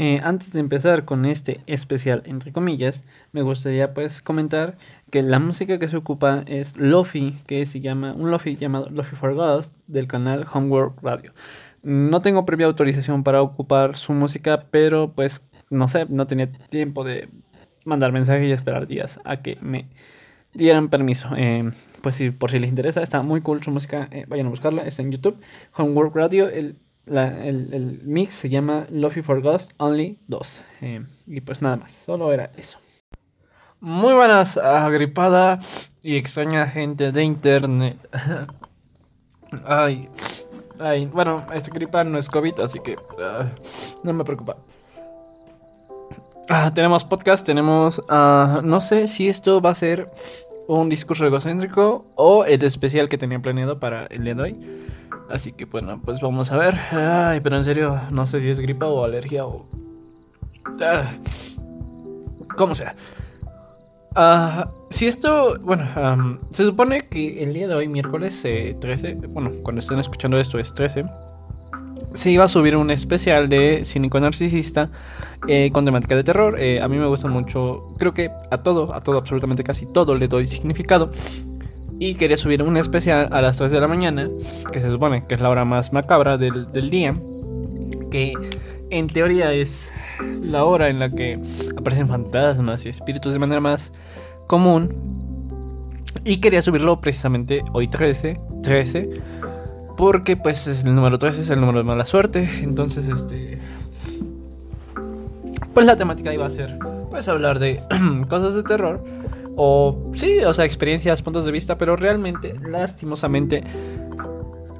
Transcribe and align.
Eh, 0.00 0.20
antes 0.22 0.52
de 0.52 0.60
empezar 0.60 1.04
con 1.04 1.24
este 1.24 1.60
especial, 1.66 2.22
entre 2.24 2.52
comillas, 2.52 3.02
me 3.32 3.42
gustaría 3.42 3.94
pues 3.94 4.22
comentar 4.22 4.76
que 5.10 5.22
la 5.22 5.40
música 5.40 5.80
que 5.80 5.88
se 5.88 5.96
ocupa 5.96 6.44
es 6.46 6.76
Lofi, 6.76 7.36
que 7.48 7.66
se 7.66 7.80
llama 7.80 8.12
un 8.12 8.30
Lofi 8.30 8.54
llamado 8.54 8.88
Lofi 8.90 9.16
for 9.16 9.34
Ghost 9.34 9.74
del 9.88 10.06
canal 10.06 10.46
Homework 10.52 11.02
Radio. 11.02 11.32
No 11.82 12.22
tengo 12.22 12.46
previa 12.46 12.66
autorización 12.66 13.24
para 13.24 13.42
ocupar 13.42 13.96
su 13.96 14.12
música, 14.12 14.66
pero 14.70 15.12
pues 15.12 15.42
no 15.68 15.88
sé, 15.88 16.06
no 16.08 16.28
tenía 16.28 16.46
tiempo 16.52 17.02
de 17.02 17.28
mandar 17.84 18.12
mensaje 18.12 18.46
y 18.46 18.52
esperar 18.52 18.86
días 18.86 19.18
a 19.24 19.42
que 19.42 19.58
me 19.60 19.88
dieran 20.54 20.90
permiso. 20.90 21.30
Eh, 21.36 21.72
pues 22.02 22.14
si 22.14 22.30
por 22.30 22.52
si 22.52 22.60
les 22.60 22.70
interesa, 22.70 23.02
está 23.02 23.22
muy 23.22 23.40
cool 23.40 23.64
su 23.64 23.72
música, 23.72 24.08
eh, 24.12 24.26
vayan 24.28 24.46
a 24.46 24.50
buscarla, 24.50 24.82
está 24.82 25.02
en 25.02 25.10
YouTube. 25.10 25.40
Homework 25.76 26.14
Radio, 26.14 26.48
el 26.48 26.76
el, 27.10 28.00
mix 28.04 28.34
se 28.34 28.48
llama 28.48 28.86
Love 28.90 29.22
for 29.22 29.40
Ghost 29.40 29.72
Only 29.78 30.18
2. 30.28 30.64
Eh, 30.82 31.04
y 31.26 31.40
pues 31.40 31.62
nada 31.62 31.76
más, 31.76 31.92
solo 31.92 32.32
era 32.32 32.50
eso. 32.56 32.78
Muy 33.80 34.12
buenas, 34.14 34.56
agripada 34.56 35.58
y 36.02 36.16
extraña 36.16 36.66
gente 36.66 37.12
de 37.12 37.22
internet. 37.22 37.96
ay, 39.64 40.08
ay, 40.80 41.06
bueno, 41.06 41.46
esta 41.54 41.70
gripa 41.72 42.02
no 42.04 42.18
es 42.18 42.28
COVID, 42.28 42.60
así 42.60 42.80
que 42.80 42.96
ah, 43.20 43.50
no 44.02 44.12
me 44.12 44.24
preocupa. 44.24 44.56
Ah, 46.50 46.72
tenemos 46.74 47.04
podcast, 47.04 47.46
tenemos. 47.46 48.02
Ah, 48.08 48.62
no 48.64 48.80
sé 48.80 49.06
si 49.06 49.28
esto 49.28 49.60
va 49.60 49.70
a 49.70 49.74
ser 49.74 50.10
un 50.66 50.88
discurso 50.88 51.26
egocéntrico 51.26 52.04
o 52.14 52.44
el 52.44 52.62
especial 52.64 53.08
que 53.08 53.18
tenía 53.18 53.38
planeado 53.38 53.78
para 53.78 54.06
el 54.06 54.24
día 54.24 54.34
de 54.34 54.42
hoy. 54.42 54.56
Así 55.30 55.52
que 55.52 55.64
bueno, 55.66 56.00
pues 56.04 56.20
vamos 56.20 56.52
a 56.52 56.56
ver. 56.56 56.74
Ay, 56.92 57.40
pero 57.40 57.56
en 57.56 57.64
serio, 57.64 58.00
no 58.10 58.26
sé 58.26 58.40
si 58.40 58.50
es 58.50 58.60
gripa 58.60 58.86
o 58.86 59.04
alergia 59.04 59.44
o... 59.44 59.66
Ah, 60.80 61.12
como 62.56 62.74
sea. 62.74 62.94
Ah, 64.14 64.70
si 64.90 65.06
esto, 65.06 65.58
bueno, 65.60 66.40
se 66.50 66.64
supone 66.64 67.02
que 67.08 67.42
el 67.42 67.52
día 67.52 67.68
de 67.68 67.74
hoy, 67.74 67.88
miércoles 67.88 68.42
13, 68.42 69.08
eh, 69.08 69.14
bueno, 69.28 69.50
cuando 69.62 69.80
estén 69.80 69.98
escuchando 69.98 70.38
esto 70.38 70.58
es 70.58 70.74
13, 70.74 71.04
se 72.14 72.30
iba 72.30 72.44
a 72.44 72.48
subir 72.48 72.76
un 72.76 72.90
especial 72.90 73.48
de 73.48 73.84
Cínico 73.84 74.18
Narcisista 74.18 74.90
eh, 75.46 75.70
con 75.72 75.84
temática 75.84 76.16
de 76.16 76.24
terror. 76.24 76.58
Eh, 76.58 76.80
a 76.80 76.88
mí 76.88 76.96
me 76.96 77.06
gusta 77.06 77.28
mucho, 77.28 77.94
creo 77.98 78.14
que 78.14 78.30
a 78.50 78.58
todo, 78.58 78.94
a 78.94 79.00
todo, 79.00 79.18
absolutamente 79.18 79.62
casi 79.62 79.86
todo 79.86 80.14
le 80.14 80.26
doy 80.26 80.46
significado. 80.46 81.10
Y 82.00 82.14
quería 82.14 82.36
subir 82.36 82.62
un 82.62 82.76
especial 82.76 83.28
a 83.32 83.42
las 83.42 83.56
3 83.56 83.72
de 83.72 83.80
la 83.80 83.88
mañana, 83.88 84.28
que 84.72 84.80
se 84.80 84.90
supone 84.90 85.26
que 85.26 85.34
es 85.34 85.40
la 85.40 85.50
hora 85.50 85.64
más 85.64 85.92
macabra 85.92 86.38
del, 86.38 86.90
día, 86.90 87.14
que 88.10 88.34
en 88.90 89.08
teoría 89.08 89.52
es 89.52 89.90
la 90.40 90.64
hora 90.64 90.88
en 90.88 91.00
la 91.00 91.10
que 91.10 91.40
aparecen 91.76 92.06
fantasmas 92.06 92.86
y 92.86 92.90
espíritus 92.90 93.32
de 93.32 93.40
manera 93.40 93.60
más 93.60 93.92
común. 94.46 94.94
Y 96.24 96.38
quería 96.38 96.62
subirlo 96.62 97.00
precisamente 97.00 97.64
hoy 97.72 97.88
13, 97.88 98.40
13, 98.62 99.10
porque 99.96 100.36
pues 100.36 100.68
es 100.68 100.84
el 100.84 100.94
número 100.94 101.18
13 101.18 101.40
es 101.40 101.50
el 101.50 101.60
número 101.60 101.78
de 101.78 101.84
mala 101.84 102.04
suerte, 102.04 102.48
entonces 102.62 103.08
este 103.08 103.58
pues 105.74 105.86
la 105.86 105.96
temática 105.96 106.32
iba 106.32 106.46
a 106.46 106.50
ser 106.50 106.78
pues 107.10 107.28
hablar 107.28 107.58
de 107.58 107.82
cosas 108.28 108.54
de 108.54 108.62
terror 108.62 109.04
o 109.60 110.12
sí, 110.14 110.38
o 110.38 110.52
sea, 110.52 110.64
experiencias, 110.64 111.20
puntos 111.20 111.44
de 111.44 111.50
vista, 111.50 111.76
pero 111.76 111.96
realmente, 111.96 112.54
lastimosamente, 112.62 113.64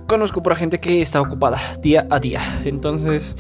conozco 0.07 0.41
por 0.41 0.55
gente 0.55 0.79
que 0.79 1.03
está 1.03 1.21
ocupada 1.21 1.61
día 1.83 2.07
a 2.09 2.21
día. 2.21 2.41
Entonces, 2.65 3.35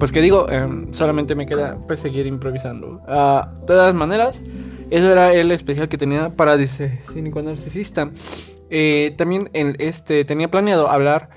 pues 0.00 0.10
que 0.10 0.20
digo, 0.20 0.50
em, 0.50 0.92
solamente 0.92 1.36
me 1.36 1.46
queda 1.46 1.78
pues, 1.86 2.00
seguir 2.00 2.26
improvisando. 2.26 3.00
Ah, 3.06 3.52
de 3.60 3.66
todas 3.66 3.94
maneras, 3.94 4.42
eso 4.90 5.10
era 5.12 5.32
el 5.32 5.52
especial 5.52 5.88
que 5.88 5.98
tenía 5.98 6.30
para 6.30 6.56
Dice 6.56 7.00
Cínico 7.12 7.40
Narcisista. 7.40 8.10
Eh, 8.70 9.14
también 9.16 9.50
este 9.52 10.24
tenía 10.24 10.50
planeado 10.50 10.88
hablar 10.88 11.28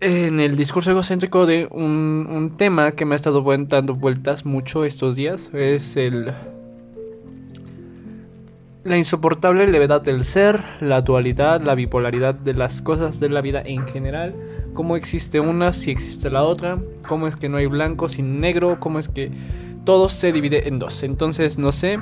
en 0.00 0.40
el 0.40 0.56
discurso 0.56 0.90
egocéntrico 0.90 1.46
de 1.46 1.68
un, 1.70 2.26
un 2.28 2.56
tema 2.56 2.92
que 2.92 3.04
me 3.04 3.14
ha 3.14 3.16
estado 3.16 3.44
dando 3.68 3.94
vueltas 3.94 4.44
mucho 4.44 4.84
estos 4.84 5.14
días. 5.14 5.50
Es 5.54 5.96
el 5.96 6.32
la 8.84 8.98
insoportable 8.98 9.66
levedad 9.66 10.02
del 10.02 10.24
ser, 10.24 10.62
la 10.80 11.00
dualidad, 11.00 11.62
la 11.62 11.74
bipolaridad 11.74 12.34
de 12.34 12.52
las 12.52 12.82
cosas 12.82 13.18
de 13.18 13.30
la 13.30 13.40
vida 13.40 13.62
en 13.64 13.88
general, 13.88 14.34
cómo 14.74 14.96
existe 14.96 15.40
una 15.40 15.72
si 15.72 15.90
existe 15.90 16.30
la 16.30 16.42
otra, 16.42 16.78
cómo 17.08 17.26
es 17.26 17.36
que 17.36 17.48
no 17.48 17.56
hay 17.56 17.66
blanco 17.66 18.10
sin 18.10 18.40
negro, 18.40 18.78
cómo 18.78 18.98
es 18.98 19.08
que 19.08 19.30
todo 19.84 20.10
se 20.10 20.32
divide 20.32 20.68
en 20.68 20.76
dos. 20.76 21.02
Entonces, 21.02 21.58
no 21.58 21.72
sé. 21.72 21.98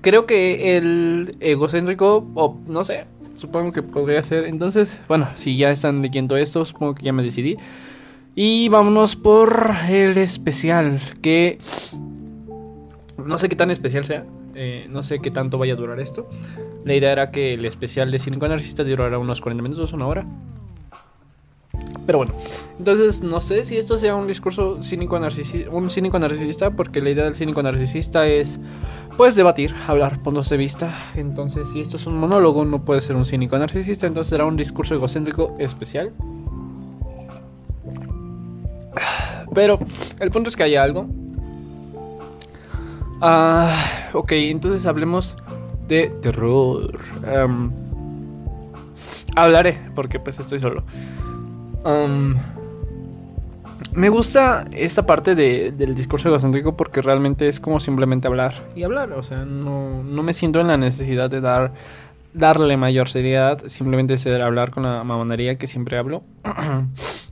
Creo 0.00 0.26
que 0.26 0.76
el 0.76 1.36
egocéntrico, 1.40 2.28
o 2.34 2.58
no 2.68 2.82
sé, 2.84 3.04
supongo 3.34 3.70
que 3.70 3.82
podría 3.82 4.22
ser. 4.24 4.46
Entonces, 4.46 4.98
bueno, 5.06 5.28
si 5.34 5.56
ya 5.56 5.70
están 5.70 6.02
leyendo 6.02 6.36
esto, 6.36 6.64
supongo 6.64 6.96
que 6.96 7.04
ya 7.04 7.12
me 7.12 7.22
decidí. 7.22 7.56
Y 8.34 8.68
vámonos 8.70 9.14
por 9.14 9.70
el 9.88 10.18
especial, 10.18 11.00
que 11.22 11.58
no 13.18 13.38
sé 13.38 13.48
qué 13.48 13.56
tan 13.56 13.70
especial 13.70 14.04
sea. 14.04 14.24
Eh, 14.54 14.86
no 14.90 15.02
sé 15.02 15.20
qué 15.20 15.30
tanto 15.30 15.58
vaya 15.58 15.74
a 15.74 15.76
durar 15.76 16.00
esto. 16.00 16.28
La 16.84 16.94
idea 16.94 17.12
era 17.12 17.30
que 17.30 17.54
el 17.54 17.64
especial 17.64 18.10
de 18.10 18.18
Cínico 18.18 18.48
Narcisista 18.48 18.84
durara 18.84 19.18
unos 19.18 19.40
40 19.40 19.62
minutos, 19.62 19.92
una 19.92 20.06
hora. 20.06 20.26
Pero 22.06 22.18
bueno, 22.18 22.34
entonces 22.78 23.22
no 23.22 23.40
sé 23.40 23.62
si 23.64 23.76
esto 23.76 23.96
sea 23.96 24.16
un 24.16 24.26
discurso 24.26 24.82
cínico 24.82 25.18
narcisista, 25.20 25.70
un 25.70 25.90
cínico 25.90 26.18
narcisista, 26.18 26.70
porque 26.70 27.00
la 27.00 27.10
idea 27.10 27.24
del 27.24 27.36
cínico 27.36 27.62
narcisista 27.62 28.26
es, 28.26 28.58
pues, 29.16 29.36
debatir, 29.36 29.74
hablar 29.86 30.20
puntos 30.20 30.48
de 30.48 30.56
vista. 30.56 30.92
Entonces, 31.14 31.68
si 31.72 31.80
esto 31.80 31.98
es 31.98 32.06
un 32.06 32.18
monólogo, 32.18 32.64
no 32.64 32.84
puede 32.84 33.00
ser 33.00 33.14
un 33.16 33.26
cínico 33.26 33.56
narcisista, 33.58 34.08
entonces 34.08 34.30
será 34.30 34.44
un 34.44 34.56
discurso 34.56 34.94
egocéntrico 34.94 35.54
especial. 35.60 36.12
Pero 39.54 39.78
el 40.18 40.30
punto 40.30 40.48
es 40.48 40.56
que 40.56 40.64
haya 40.64 40.82
algo 40.82 41.06
Ah, 43.20 44.08
ok, 44.12 44.32
entonces 44.32 44.86
hablemos 44.86 45.36
de 45.88 46.08
terror. 46.22 46.98
hablaré, 49.36 49.78
porque 49.94 50.18
pues 50.18 50.38
estoy 50.38 50.60
solo. 50.60 50.82
me 53.92 54.08
gusta 54.08 54.66
esta 54.72 55.04
parte 55.04 55.34
del 55.34 55.94
discurso 55.94 56.28
egocéntrico 56.28 56.76
porque 56.76 57.02
realmente 57.02 57.48
es 57.48 57.60
como 57.60 57.80
simplemente 57.80 58.28
hablar 58.28 58.54
y 58.74 58.84
hablar. 58.84 59.12
O 59.12 59.22
sea, 59.22 59.44
no, 59.44 60.02
me 60.02 60.32
siento 60.32 60.60
en 60.60 60.68
la 60.68 60.76
necesidad 60.76 61.28
de 61.28 61.40
dar 61.40 61.72
darle 62.32 62.76
mayor 62.76 63.08
seriedad, 63.08 63.60
simplemente 63.66 64.16
ser 64.16 64.40
hablar 64.40 64.70
con 64.70 64.84
la 64.84 65.02
mamonería 65.02 65.56
que 65.56 65.66
siempre 65.66 65.98
hablo. 65.98 66.22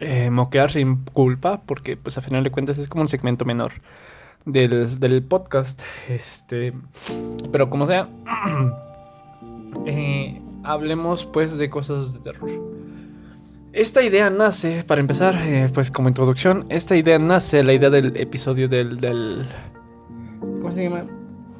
eh, 0.00 0.30
moquear 0.30 0.70
sin 0.72 1.04
culpa, 1.04 1.62
porque 1.66 1.96
pues 1.96 2.18
a 2.18 2.22
final 2.22 2.42
de 2.42 2.50
cuentas 2.50 2.78
es 2.78 2.88
como 2.88 3.02
un 3.02 3.08
segmento 3.08 3.44
menor 3.44 3.72
del, 4.44 5.22
podcast. 5.22 5.82
Este, 6.08 6.72
pero 7.52 7.70
como 7.70 7.86
sea, 7.86 8.08
eh, 9.86 10.40
hablemos 10.64 11.26
pues 11.26 11.58
de 11.58 11.68
cosas 11.68 12.14
de 12.14 12.20
terror. 12.20 12.50
Esta 13.72 14.02
idea 14.02 14.30
nace, 14.30 14.82
para 14.82 15.00
empezar, 15.00 15.36
eh, 15.42 15.70
pues 15.72 15.90
como 15.90 16.08
introducción, 16.08 16.66
esta 16.70 16.96
idea 16.96 17.18
nace, 17.18 17.62
la 17.62 17.72
idea 17.72 17.90
del 17.90 18.16
episodio 18.16 18.68
del, 18.68 18.98
del... 19.00 19.48
¿Cómo 20.40 20.72
se 20.72 20.82
llama? 20.82 21.04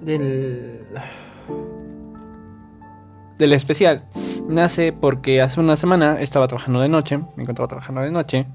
Del 0.00 0.80
del 3.40 3.54
especial 3.54 4.04
nace 4.48 4.92
porque 4.92 5.40
hace 5.40 5.60
una 5.60 5.74
semana 5.74 6.20
estaba 6.20 6.46
trabajando 6.46 6.80
de 6.80 6.90
noche, 6.90 7.18
me 7.36 7.42
encontraba 7.42 7.68
trabajando 7.68 8.02
de 8.02 8.10
noche. 8.10 8.46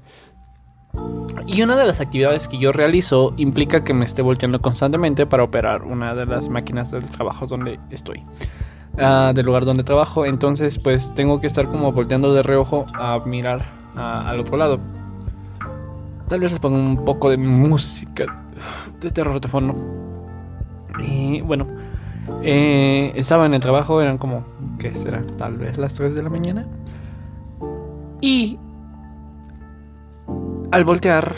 Y 1.46 1.60
una 1.62 1.76
de 1.76 1.84
las 1.84 2.00
actividades 2.00 2.48
que 2.48 2.58
yo 2.58 2.72
realizo 2.72 3.34
implica 3.36 3.84
que 3.84 3.92
me 3.92 4.04
esté 4.04 4.22
volteando 4.22 4.60
constantemente 4.60 5.26
para 5.26 5.42
operar 5.42 5.82
una 5.82 6.14
de 6.14 6.24
las 6.24 6.48
máquinas 6.48 6.92
del 6.92 7.04
trabajo 7.04 7.46
donde 7.46 7.78
estoy. 7.90 8.22
Ah, 8.98 9.32
del 9.34 9.44
lugar 9.44 9.64
donde 9.64 9.82
trabajo, 9.82 10.24
entonces 10.24 10.78
pues 10.78 11.12
tengo 11.14 11.40
que 11.40 11.48
estar 11.48 11.66
como 11.66 11.92
volteando 11.92 12.32
de 12.32 12.42
reojo 12.42 12.86
a 12.94 13.18
mirar 13.26 13.66
al 13.96 14.38
otro 14.40 14.56
lado. 14.56 14.78
Tal 16.28 16.40
vez 16.40 16.52
le 16.52 16.60
ponga 16.60 16.78
un 16.78 17.04
poco 17.04 17.28
de 17.28 17.36
música 17.36 18.24
de 19.00 19.10
terror 19.10 19.40
de 19.40 19.48
fondo. 19.48 19.74
Y 21.00 21.40
bueno, 21.42 21.66
eh, 22.42 23.12
estaba 23.14 23.46
en 23.46 23.54
el 23.54 23.60
trabajo, 23.60 24.00
eran 24.00 24.18
como, 24.18 24.44
¿qué 24.78 24.92
será? 24.92 25.22
Tal 25.38 25.56
vez 25.56 25.78
las 25.78 25.94
3 25.94 26.14
de 26.14 26.22
la 26.22 26.30
mañana. 26.30 26.66
Y 28.20 28.58
al 30.70 30.84
voltear, 30.84 31.34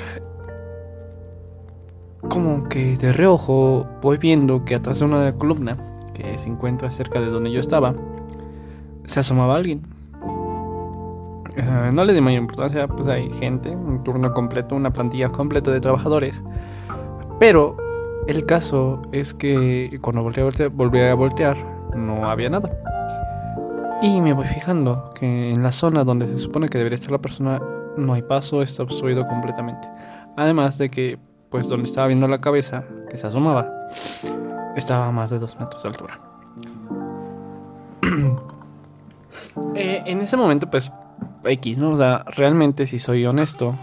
como 2.28 2.68
que 2.68 2.96
de 2.96 3.12
reojo, 3.12 3.86
voy 4.02 4.18
viendo 4.18 4.64
que 4.64 4.74
atrás 4.74 5.00
de 5.00 5.04
una 5.04 5.34
columna 5.36 5.76
que 6.14 6.36
se 6.38 6.48
encuentra 6.48 6.90
cerca 6.90 7.20
de 7.20 7.26
donde 7.26 7.50
yo 7.50 7.60
estaba, 7.60 7.94
se 9.04 9.20
asomaba 9.20 9.56
alguien. 9.56 9.82
eh, 11.56 11.90
no 11.92 12.04
le 12.04 12.12
di 12.12 12.20
mayor 12.20 12.42
importancia, 12.42 12.86
pues 12.86 13.08
hay 13.08 13.30
gente, 13.32 13.70
un 13.74 14.02
turno 14.04 14.32
completo, 14.32 14.74
una 14.74 14.92
plantilla 14.92 15.28
completa 15.28 15.70
de 15.70 15.80
trabajadores. 15.80 16.44
Pero 17.38 17.76
el 18.28 18.44
caso 18.44 19.00
es 19.10 19.32
que 19.32 19.98
cuando 20.02 20.22
volví 20.22 20.40
a 20.40 20.44
voltear, 20.44 20.68
volví 20.68 21.00
a 21.00 21.14
voltear 21.14 21.56
no 21.96 22.28
había 22.28 22.50
nada. 22.50 22.70
Y 24.02 24.20
me 24.20 24.34
voy 24.34 24.46
fijando 24.46 25.12
que 25.18 25.50
en 25.50 25.62
la 25.62 25.72
zona 25.72 26.04
donde 26.04 26.26
se 26.26 26.38
supone 26.38 26.68
que 26.68 26.78
debería 26.78 26.96
estar 26.96 27.10
la 27.10 27.18
persona 27.18 27.60
no 27.96 28.12
hay 28.12 28.22
paso, 28.22 28.62
está 28.62 28.82
obstruido 28.82 29.26
completamente. 29.26 29.88
Además 30.36 30.76
de 30.78 30.90
que, 30.90 31.18
pues 31.50 31.68
donde 31.68 31.86
estaba 31.86 32.06
viendo 32.06 32.28
la 32.28 32.40
cabeza, 32.40 32.84
que 33.10 33.16
se 33.16 33.26
asomaba, 33.26 33.86
estaba 34.76 35.06
a 35.06 35.10
más 35.10 35.30
de 35.30 35.38
dos 35.38 35.58
metros 35.58 35.82
de 35.82 35.88
altura. 35.88 36.20
Eh, 39.74 40.02
en 40.06 40.20
ese 40.20 40.36
momento, 40.36 40.68
pues, 40.70 40.90
X, 41.44 41.78
¿no? 41.78 41.90
O 41.90 41.96
sea, 41.96 42.24
realmente, 42.26 42.86
si 42.86 42.98
soy 42.98 43.26
honesto, 43.26 43.76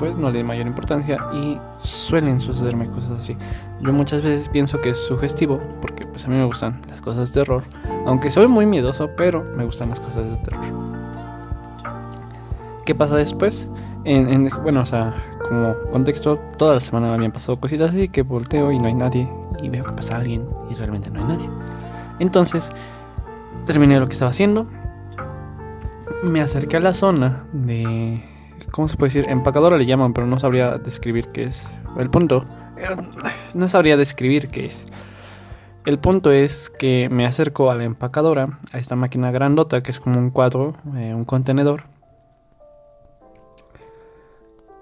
pues 0.00 0.16
no 0.16 0.28
le 0.28 0.38
doy 0.38 0.44
mayor 0.44 0.66
importancia 0.66 1.18
y 1.34 1.60
suelen 1.78 2.40
sucederme 2.40 2.88
cosas 2.88 3.10
así. 3.18 3.36
Yo 3.82 3.92
muchas 3.92 4.22
veces 4.22 4.48
pienso 4.48 4.80
que 4.80 4.90
es 4.90 4.96
sugestivo, 4.96 5.60
porque 5.82 6.06
pues 6.06 6.24
a 6.24 6.30
mí 6.30 6.36
me 6.36 6.46
gustan 6.46 6.80
las 6.88 7.02
cosas 7.02 7.28
de 7.28 7.34
terror, 7.34 7.62
aunque 8.06 8.30
soy 8.30 8.48
muy 8.48 8.64
miedoso, 8.64 9.10
pero 9.14 9.44
me 9.44 9.66
gustan 9.66 9.90
las 9.90 10.00
cosas 10.00 10.24
de 10.24 10.36
terror. 10.38 10.64
¿Qué 12.86 12.94
pasa 12.94 13.16
después? 13.16 13.68
En, 14.04 14.48
bueno, 14.62 14.80
o 14.80 14.86
sea, 14.86 15.14
como 15.46 15.74
contexto, 15.92 16.38
toda 16.56 16.72
la 16.72 16.80
semana 16.80 17.08
me 17.08 17.14
habían 17.16 17.32
pasado 17.32 17.60
cositas 17.60 17.90
así 17.90 18.08
que 18.08 18.22
volteo 18.22 18.72
y 18.72 18.78
no 18.78 18.86
hay 18.86 18.94
nadie 18.94 19.30
y 19.62 19.68
veo 19.68 19.84
que 19.84 19.92
pasa 19.92 20.16
alguien 20.16 20.48
y 20.70 20.74
realmente 20.76 21.10
no 21.10 21.20
hay 21.20 21.26
nadie. 21.26 21.50
Entonces, 22.20 22.72
terminé 23.66 24.00
lo 24.00 24.06
que 24.06 24.14
estaba 24.14 24.30
haciendo. 24.30 24.66
Me 26.22 26.40
acerqué 26.40 26.78
a 26.78 26.80
la 26.80 26.94
zona 26.94 27.44
de... 27.52 28.29
¿Cómo 28.70 28.88
se 28.88 28.96
puede 28.96 29.12
decir? 29.12 29.30
Empacadora 29.30 29.76
le 29.76 29.86
llaman, 29.86 30.12
pero 30.12 30.26
no 30.26 30.38
sabría 30.38 30.78
describir 30.78 31.28
qué 31.28 31.44
es. 31.44 31.68
El 31.98 32.10
punto... 32.10 32.44
No 33.54 33.68
sabría 33.68 33.96
describir 33.96 34.48
qué 34.48 34.64
es. 34.64 34.86
El 35.84 35.98
punto 35.98 36.30
es 36.30 36.70
que 36.70 37.08
me 37.10 37.26
acerco 37.26 37.70
a 37.70 37.74
la 37.74 37.84
empacadora, 37.84 38.58
a 38.72 38.78
esta 38.78 38.96
máquina 38.96 39.30
grandota 39.30 39.80
que 39.80 39.90
es 39.90 40.00
como 40.00 40.18
un 40.18 40.30
cuadro, 40.30 40.76
eh, 40.96 41.14
un 41.14 41.24
contenedor. 41.24 41.84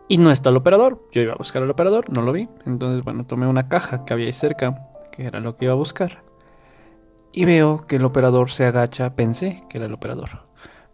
Y 0.09 0.19
no 0.19 0.31
está 0.31 0.51
el 0.51 0.57
operador. 0.57 1.03
Yo 1.13 1.23
iba 1.23 1.35
a 1.35 1.37
buscar 1.37 1.63
al 1.63 1.71
operador, 1.71 2.11
no 2.11 2.23
lo 2.23 2.33
vi. 2.33 2.49
Entonces, 2.67 3.05
bueno, 3.05 3.27
tomé 3.27 3.47
una 3.47 3.69
caja 3.69 4.05
que 4.05 4.13
había 4.13 4.27
ahí 4.27 4.33
cerca, 4.33 4.89
que 5.13 5.27
era 5.27 5.41
lo 5.41 5.57
que 5.57 5.67
iba 5.67 5.75
a 5.75 5.77
buscar. 5.77 6.23
Y 7.33 7.45
veo 7.45 7.87
que 7.87 7.97
el 7.97 8.05
operador 8.05 8.51
se 8.51 8.65
agacha, 8.65 9.15
pensé 9.15 9.63
que 9.69 9.79
era 9.79 9.87
el 9.87 9.95
operador. 9.95 10.48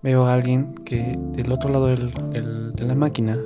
Veo 0.05 0.27
a 0.27 0.35
alguien 0.35 0.75
que 0.85 1.19
del 1.33 1.51
otro 1.51 1.73
lado 1.73 1.87
de 1.87 2.85
la 2.85 2.95
máquina 2.95 3.39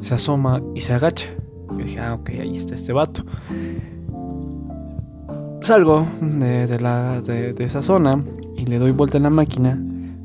se 0.00 0.14
asoma 0.14 0.62
y 0.72 0.80
se 0.80 0.94
agacha. 0.94 1.26
Yo 1.70 1.78
dije, 1.78 1.98
ah, 1.98 2.14
ok, 2.14 2.28
ahí 2.40 2.56
está 2.56 2.76
este 2.76 2.92
vato. 2.92 3.24
Salgo 5.60 6.06
de, 6.20 6.78
la, 6.80 7.20
de, 7.20 7.52
esa 7.58 7.82
zona 7.82 8.22
y 8.56 8.66
le 8.66 8.78
doy 8.78 8.92
vuelta 8.92 9.16
en 9.16 9.24
la 9.24 9.30
máquina 9.30 9.76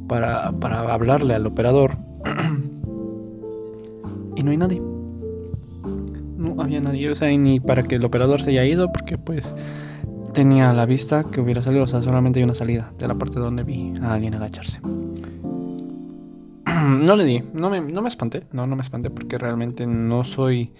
para, 0.07 0.49
hablarle 0.93 1.33
al 1.33 1.47
operador. 1.47 1.97
y 4.35 4.43
no 4.43 4.51
hay 4.51 4.57
nadie. 4.57 4.79
No 6.37 6.61
había 6.61 6.81
nadie, 6.81 7.09
o 7.09 7.15
sea, 7.15 7.35
ni 7.35 7.59
para 7.59 7.81
que 7.81 7.95
el 7.95 8.05
operador 8.05 8.41
se 8.41 8.51
haya 8.51 8.63
ido, 8.63 8.93
porque 8.93 9.17
pues 9.17 9.55
tenía 10.33 10.71
la 10.71 10.85
vista 10.85 11.23
que 11.23 11.41
hubiera 11.41 11.63
salido, 11.63 11.85
o 11.85 11.87
sea, 11.87 12.03
solamente 12.03 12.39
hay 12.39 12.43
una 12.43 12.53
salida 12.53 12.93
de 12.99 13.07
la 13.07 13.15
parte 13.15 13.39
donde 13.39 13.63
vi 13.63 13.91
a 14.03 14.13
alguien 14.13 14.35
agacharse. 14.35 14.79
No 17.05 17.15
le 17.15 17.23
di, 17.23 17.41
no 17.53 17.69
me, 17.69 17.81
no 17.81 18.01
me 18.01 18.07
espanté, 18.07 18.43
no, 18.51 18.67
no 18.67 18.75
me 18.75 18.81
espanté 18.81 19.09
porque 19.09 19.37
realmente 19.37 19.85
no 19.85 20.23
soy, 20.23 20.71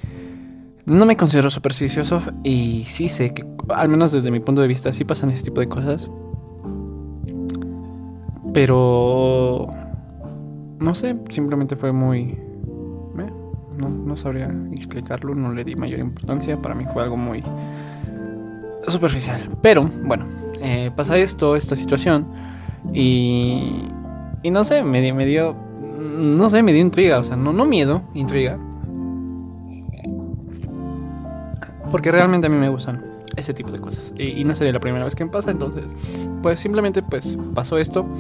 no 0.85 1.05
me 1.05 1.15
considero 1.15 1.49
supersticioso 1.49 2.21
y 2.43 2.83
sí 2.87 3.09
sé 3.09 3.33
que, 3.33 3.45
al 3.69 3.89
menos 3.89 4.11
desde 4.11 4.31
mi 4.31 4.39
punto 4.39 4.61
de 4.61 4.67
vista, 4.67 4.91
sí 4.91 5.05
pasan 5.05 5.29
ese 5.29 5.43
tipo 5.43 5.61
de 5.61 5.67
cosas. 5.67 6.09
Pero, 8.53 9.67
no 10.79 10.93
sé, 10.93 11.15
simplemente 11.29 11.75
fue 11.75 11.91
muy, 11.91 12.37
no, 13.77 13.89
no 13.89 14.17
sabría 14.17 14.51
explicarlo, 14.71 15.35
no 15.35 15.51
le 15.53 15.63
di 15.63 15.75
mayor 15.75 15.99
importancia, 15.99 16.61
para 16.61 16.75
mí 16.75 16.85
fue 16.93 17.03
algo 17.03 17.17
muy 17.17 17.43
superficial. 18.87 19.39
Pero 19.61 19.89
bueno, 20.03 20.27
eh, 20.61 20.91
pasa 20.95 21.17
esto, 21.17 21.55
esta 21.55 21.75
situación. 21.75 22.27
Y, 22.93 23.85
y 24.43 24.51
no 24.51 24.63
sé, 24.63 24.83
me, 24.83 25.13
me 25.13 25.25
dio. 25.25 25.55
No 26.13 26.49
sé, 26.49 26.63
me 26.63 26.73
dio 26.73 26.81
intriga. 26.81 27.19
O 27.19 27.23
sea, 27.23 27.35
no, 27.35 27.53
no 27.53 27.65
miedo, 27.65 28.03
intriga. 28.13 28.57
Porque 31.91 32.11
realmente 32.11 32.47
a 32.47 32.49
mí 32.49 32.57
me 32.57 32.69
gustan 32.69 33.03
ese 33.35 33.53
tipo 33.53 33.71
de 33.71 33.79
cosas. 33.79 34.13
Y, 34.17 34.43
no 34.43 34.55
sería 34.55 34.73
la 34.73 34.79
primera 34.79 35.05
vez 35.05 35.15
que 35.15 35.25
me 35.25 35.31
pasa. 35.31 35.51
Entonces, 35.51 36.29
pues 36.41 36.59
simplemente 36.59 37.03
pues 37.03 37.37
pasó 37.53 37.77
esto. 37.77 38.07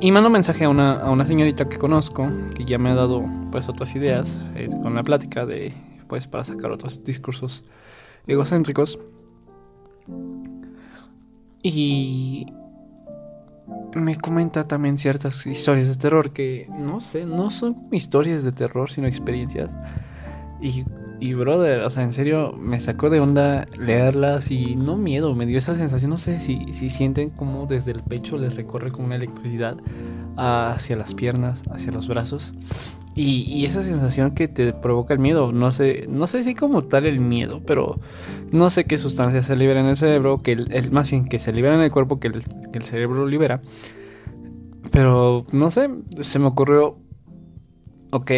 Y 0.00 0.10
mando 0.10 0.30
mensaje 0.30 0.64
a 0.64 0.68
una, 0.68 0.94
a 0.94 1.10
una 1.10 1.24
señorita 1.24 1.68
que 1.68 1.78
conozco, 1.78 2.28
que 2.56 2.64
ya 2.64 2.76
me 2.76 2.90
ha 2.90 2.94
dado 2.94 3.24
pues 3.52 3.68
otras 3.68 3.94
ideas 3.94 4.42
eh, 4.56 4.68
con 4.82 4.96
la 4.96 5.04
plática 5.04 5.46
de 5.46 5.72
pues 6.08 6.26
para 6.26 6.42
sacar 6.44 6.72
otros 6.72 7.04
discursos 7.04 7.64
egocéntricos. 8.26 8.98
Y 11.62 12.46
me 13.94 14.16
comenta 14.16 14.68
también 14.68 14.98
ciertas 14.98 15.46
historias 15.46 15.88
de 15.88 15.96
terror 15.96 16.32
que 16.32 16.68
no 16.70 17.00
sé, 17.00 17.24
no 17.24 17.50
son 17.50 17.76
historias 17.90 18.44
de 18.44 18.52
terror, 18.52 18.90
sino 18.90 19.06
experiencias. 19.06 19.70
Y, 20.60 20.84
y 21.18 21.34
brother, 21.34 21.80
o 21.82 21.90
sea, 21.90 22.02
en 22.02 22.12
serio, 22.12 22.52
me 22.58 22.80
sacó 22.80 23.10
de 23.10 23.20
onda 23.20 23.66
leerlas 23.78 24.50
y 24.50 24.76
no 24.76 24.96
miedo, 24.96 25.34
me 25.34 25.46
dio 25.46 25.58
esa 25.58 25.74
sensación, 25.74 26.10
no 26.10 26.18
sé 26.18 26.40
si, 26.40 26.72
si 26.72 26.90
sienten 26.90 27.30
como 27.30 27.66
desde 27.66 27.92
el 27.92 28.02
pecho 28.02 28.36
les 28.36 28.54
recorre 28.56 28.90
como 28.90 29.06
una 29.06 29.16
electricidad 29.16 29.76
hacia 30.36 30.96
las 30.96 31.14
piernas, 31.14 31.62
hacia 31.70 31.92
los 31.92 32.08
brazos. 32.08 32.54
Y, 33.18 33.64
esa 33.64 33.82
sensación 33.82 34.32
que 34.32 34.46
te 34.46 34.74
provoca 34.74 35.14
el 35.14 35.20
miedo, 35.20 35.50
no 35.50 35.72
sé, 35.72 36.04
no 36.06 36.26
sé 36.26 36.44
si 36.44 36.54
como 36.54 36.82
tal 36.82 37.06
el 37.06 37.18
miedo, 37.18 37.62
pero 37.66 37.98
no 38.52 38.68
sé 38.68 38.84
qué 38.84 38.98
sustancias 38.98 39.46
se 39.46 39.56
liberan 39.56 39.84
en 39.84 39.92
el 39.92 39.96
cerebro, 39.96 40.42
que 40.42 40.52
el, 40.52 40.92
más 40.92 41.10
bien 41.10 41.24
que 41.24 41.38
se 41.38 41.50
liberan 41.54 41.78
en 41.78 41.86
el 41.86 41.90
cuerpo 41.90 42.20
que 42.20 42.28
el, 42.28 42.82
cerebro 42.82 43.26
libera. 43.26 43.62
Pero 44.92 45.46
no 45.50 45.70
sé, 45.70 45.88
se 46.20 46.38
me 46.38 46.46
ocurrió, 46.48 46.98
ok, 48.10 48.32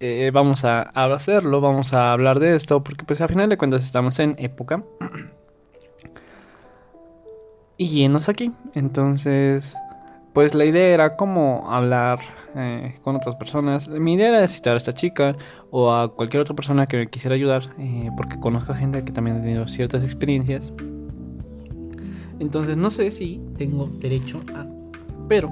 eh, 0.00 0.30
vamos 0.32 0.64
a, 0.64 0.82
hacerlo, 0.82 1.60
vamos 1.60 1.92
a 1.92 2.12
hablar 2.12 2.38
de 2.38 2.54
esto, 2.54 2.82
porque 2.82 3.04
pues 3.04 3.20
a 3.20 3.28
final 3.28 3.48
de 3.48 3.56
cuentas 3.56 3.82
estamos 3.82 4.18
en 4.18 4.36
época. 4.38 4.82
Y 7.78 7.88
llenos 7.88 8.30
aquí, 8.30 8.52
entonces, 8.72 9.76
pues 10.32 10.54
la 10.54 10.64
idea 10.64 10.94
era 10.94 11.14
como 11.14 11.70
hablar 11.70 12.20
eh, 12.54 12.94
con 13.02 13.16
otras 13.16 13.34
personas. 13.34 13.86
Mi 13.90 14.14
idea 14.14 14.28
era 14.28 14.48
citar 14.48 14.72
a 14.72 14.76
esta 14.78 14.94
chica 14.94 15.36
o 15.70 15.92
a 15.92 16.14
cualquier 16.14 16.40
otra 16.40 16.56
persona 16.56 16.86
que 16.86 16.96
me 16.96 17.06
quisiera 17.08 17.34
ayudar, 17.34 17.64
eh, 17.78 18.08
porque 18.16 18.40
conozco 18.40 18.72
a 18.72 18.76
gente 18.76 19.04
que 19.04 19.12
también 19.12 19.36
ha 19.36 19.40
tenido 19.40 19.68
ciertas 19.68 20.04
experiencias. 20.04 20.72
Entonces 22.38 22.78
no 22.78 22.88
sé 22.88 23.10
si 23.10 23.42
tengo 23.58 23.84
derecho 23.86 24.40
a, 24.54 24.66
pero 25.28 25.50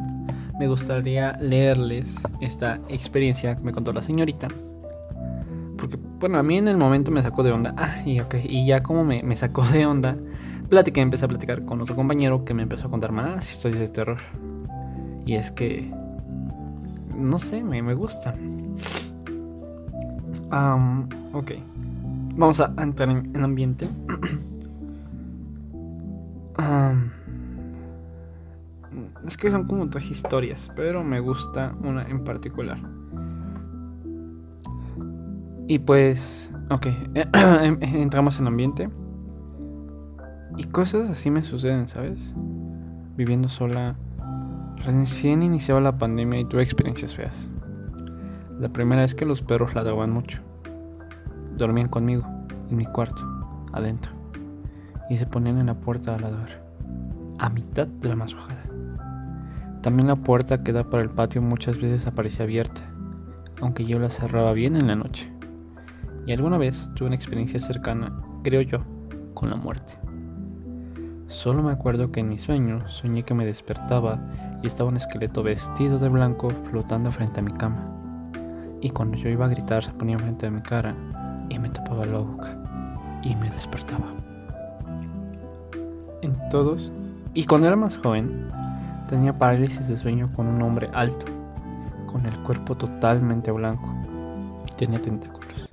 me 0.58 0.68
gustaría 0.68 1.32
leerles 1.40 2.22
esta 2.40 2.80
experiencia 2.88 3.56
que 3.56 3.62
me 3.62 3.72
contó 3.72 3.92
la 3.92 4.02
señorita. 4.02 4.48
Porque, 5.76 5.98
bueno, 6.20 6.38
a 6.38 6.42
mí 6.42 6.56
en 6.56 6.68
el 6.68 6.76
momento 6.76 7.10
me 7.10 7.22
sacó 7.22 7.42
de 7.42 7.52
onda. 7.52 7.74
Ah, 7.76 8.02
y, 8.04 8.20
okay, 8.20 8.46
y 8.48 8.66
ya 8.66 8.82
como 8.82 9.04
me, 9.04 9.36
sacó 9.36 9.62
de 9.64 9.86
onda, 9.86 10.16
platiqué, 10.68 11.00
empecé 11.00 11.24
a 11.24 11.28
platicar 11.28 11.64
con 11.64 11.80
otro 11.80 11.96
compañero 11.96 12.44
que 12.44 12.54
me 12.54 12.62
empezó 12.62 12.86
a 12.86 12.90
contar 12.90 13.12
más 13.12 13.50
historias 13.52 13.80
de 13.80 13.88
terror. 13.88 14.18
Y 15.26 15.34
es 15.34 15.50
que 15.50 15.90
no 17.16 17.38
sé, 17.38 17.62
me, 17.62 17.94
gusta. 17.94 18.34
ok. 21.32 21.52
Vamos 22.36 22.60
a 22.60 22.72
entrar 22.78 23.10
en, 23.10 23.30
el 23.34 23.44
ambiente. 23.44 23.88
es 29.26 29.36
que 29.36 29.50
son 29.50 29.66
como 29.66 29.88
tres 29.88 30.10
historias, 30.10 30.70
pero 30.76 31.02
me 31.02 31.20
gusta 31.20 31.74
una 31.82 32.02
en 32.04 32.24
particular. 32.24 32.78
Y 35.66 35.78
pues, 35.78 36.52
ok, 36.70 36.86
entramos 37.80 38.38
en 38.38 38.46
ambiente. 38.46 38.90
Y 40.56 40.64
cosas 40.64 41.10
así 41.10 41.30
me 41.30 41.42
suceden, 41.42 41.88
¿sabes? 41.88 42.32
Viviendo 43.16 43.48
sola 43.48 43.96
Recién 44.84 45.42
iniciaba 45.42 45.80
la 45.80 45.96
pandemia 45.96 46.40
y 46.40 46.44
tuve 46.44 46.62
experiencias 46.62 47.14
feas. 47.14 47.48
La 48.58 48.68
primera 48.68 49.02
es 49.02 49.14
que 49.14 49.24
los 49.24 49.40
perros 49.40 49.74
ladraban 49.74 50.10
mucho. 50.10 50.42
Dormían 51.56 51.88
conmigo, 51.88 52.26
en 52.70 52.76
mi 52.76 52.84
cuarto, 52.84 53.22
adentro. 53.72 54.12
Y 55.08 55.16
se 55.16 55.26
ponían 55.26 55.56
en 55.56 55.66
la 55.66 55.74
puerta 55.74 56.14
a 56.14 56.18
ladrar. 56.18 56.62
A 57.38 57.48
mitad 57.48 57.86
de 57.86 58.08
la 58.10 58.16
mazojada. 58.16 58.73
También 59.84 60.08
la 60.08 60.16
puerta 60.16 60.64
que 60.64 60.72
da 60.72 60.84
para 60.84 61.02
el 61.02 61.10
patio 61.10 61.42
muchas 61.42 61.76
veces 61.76 62.06
aparecía 62.06 62.46
abierta, 62.46 62.80
aunque 63.60 63.84
yo 63.84 63.98
la 63.98 64.08
cerraba 64.08 64.54
bien 64.54 64.76
en 64.76 64.86
la 64.86 64.96
noche. 64.96 65.30
Y 66.26 66.32
alguna 66.32 66.56
vez 66.56 66.88
tuve 66.94 67.08
una 67.08 67.16
experiencia 67.16 67.60
cercana, 67.60 68.10
creo 68.42 68.62
yo, 68.62 68.78
con 69.34 69.50
la 69.50 69.56
muerte. 69.56 69.98
Solo 71.26 71.62
me 71.62 71.70
acuerdo 71.70 72.10
que 72.10 72.20
en 72.20 72.30
mi 72.30 72.38
sueño 72.38 72.88
soñé 72.88 73.24
que 73.24 73.34
me 73.34 73.44
despertaba 73.44 74.20
y 74.62 74.68
estaba 74.68 74.88
un 74.88 74.96
esqueleto 74.96 75.42
vestido 75.42 75.98
de 75.98 76.08
blanco 76.08 76.48
flotando 76.70 77.12
frente 77.12 77.40
a 77.40 77.42
mi 77.42 77.50
cama. 77.50 77.86
Y 78.80 78.88
cuando 78.88 79.18
yo 79.18 79.28
iba 79.28 79.44
a 79.44 79.50
gritar 79.50 79.84
se 79.84 79.92
ponía 79.92 80.18
frente 80.18 80.46
a 80.46 80.50
mi 80.50 80.62
cara 80.62 80.94
y 81.50 81.58
me 81.58 81.68
tapaba 81.68 82.06
la 82.06 82.20
boca 82.20 82.56
y 83.22 83.36
me 83.36 83.50
despertaba. 83.50 84.14
En 86.22 86.38
todos, 86.48 86.90
y 87.34 87.44
cuando 87.44 87.66
era 87.66 87.76
más 87.76 87.98
joven, 87.98 88.48
tenía 89.06 89.36
parálisis 89.36 89.88
de 89.88 89.96
sueño 89.96 90.30
con 90.34 90.46
un 90.46 90.62
hombre 90.62 90.88
alto, 90.92 91.26
con 92.06 92.26
el 92.26 92.36
cuerpo 92.40 92.76
totalmente 92.76 93.50
blanco. 93.50 93.94
Tenía 94.76 95.00
tentáculos. 95.00 95.68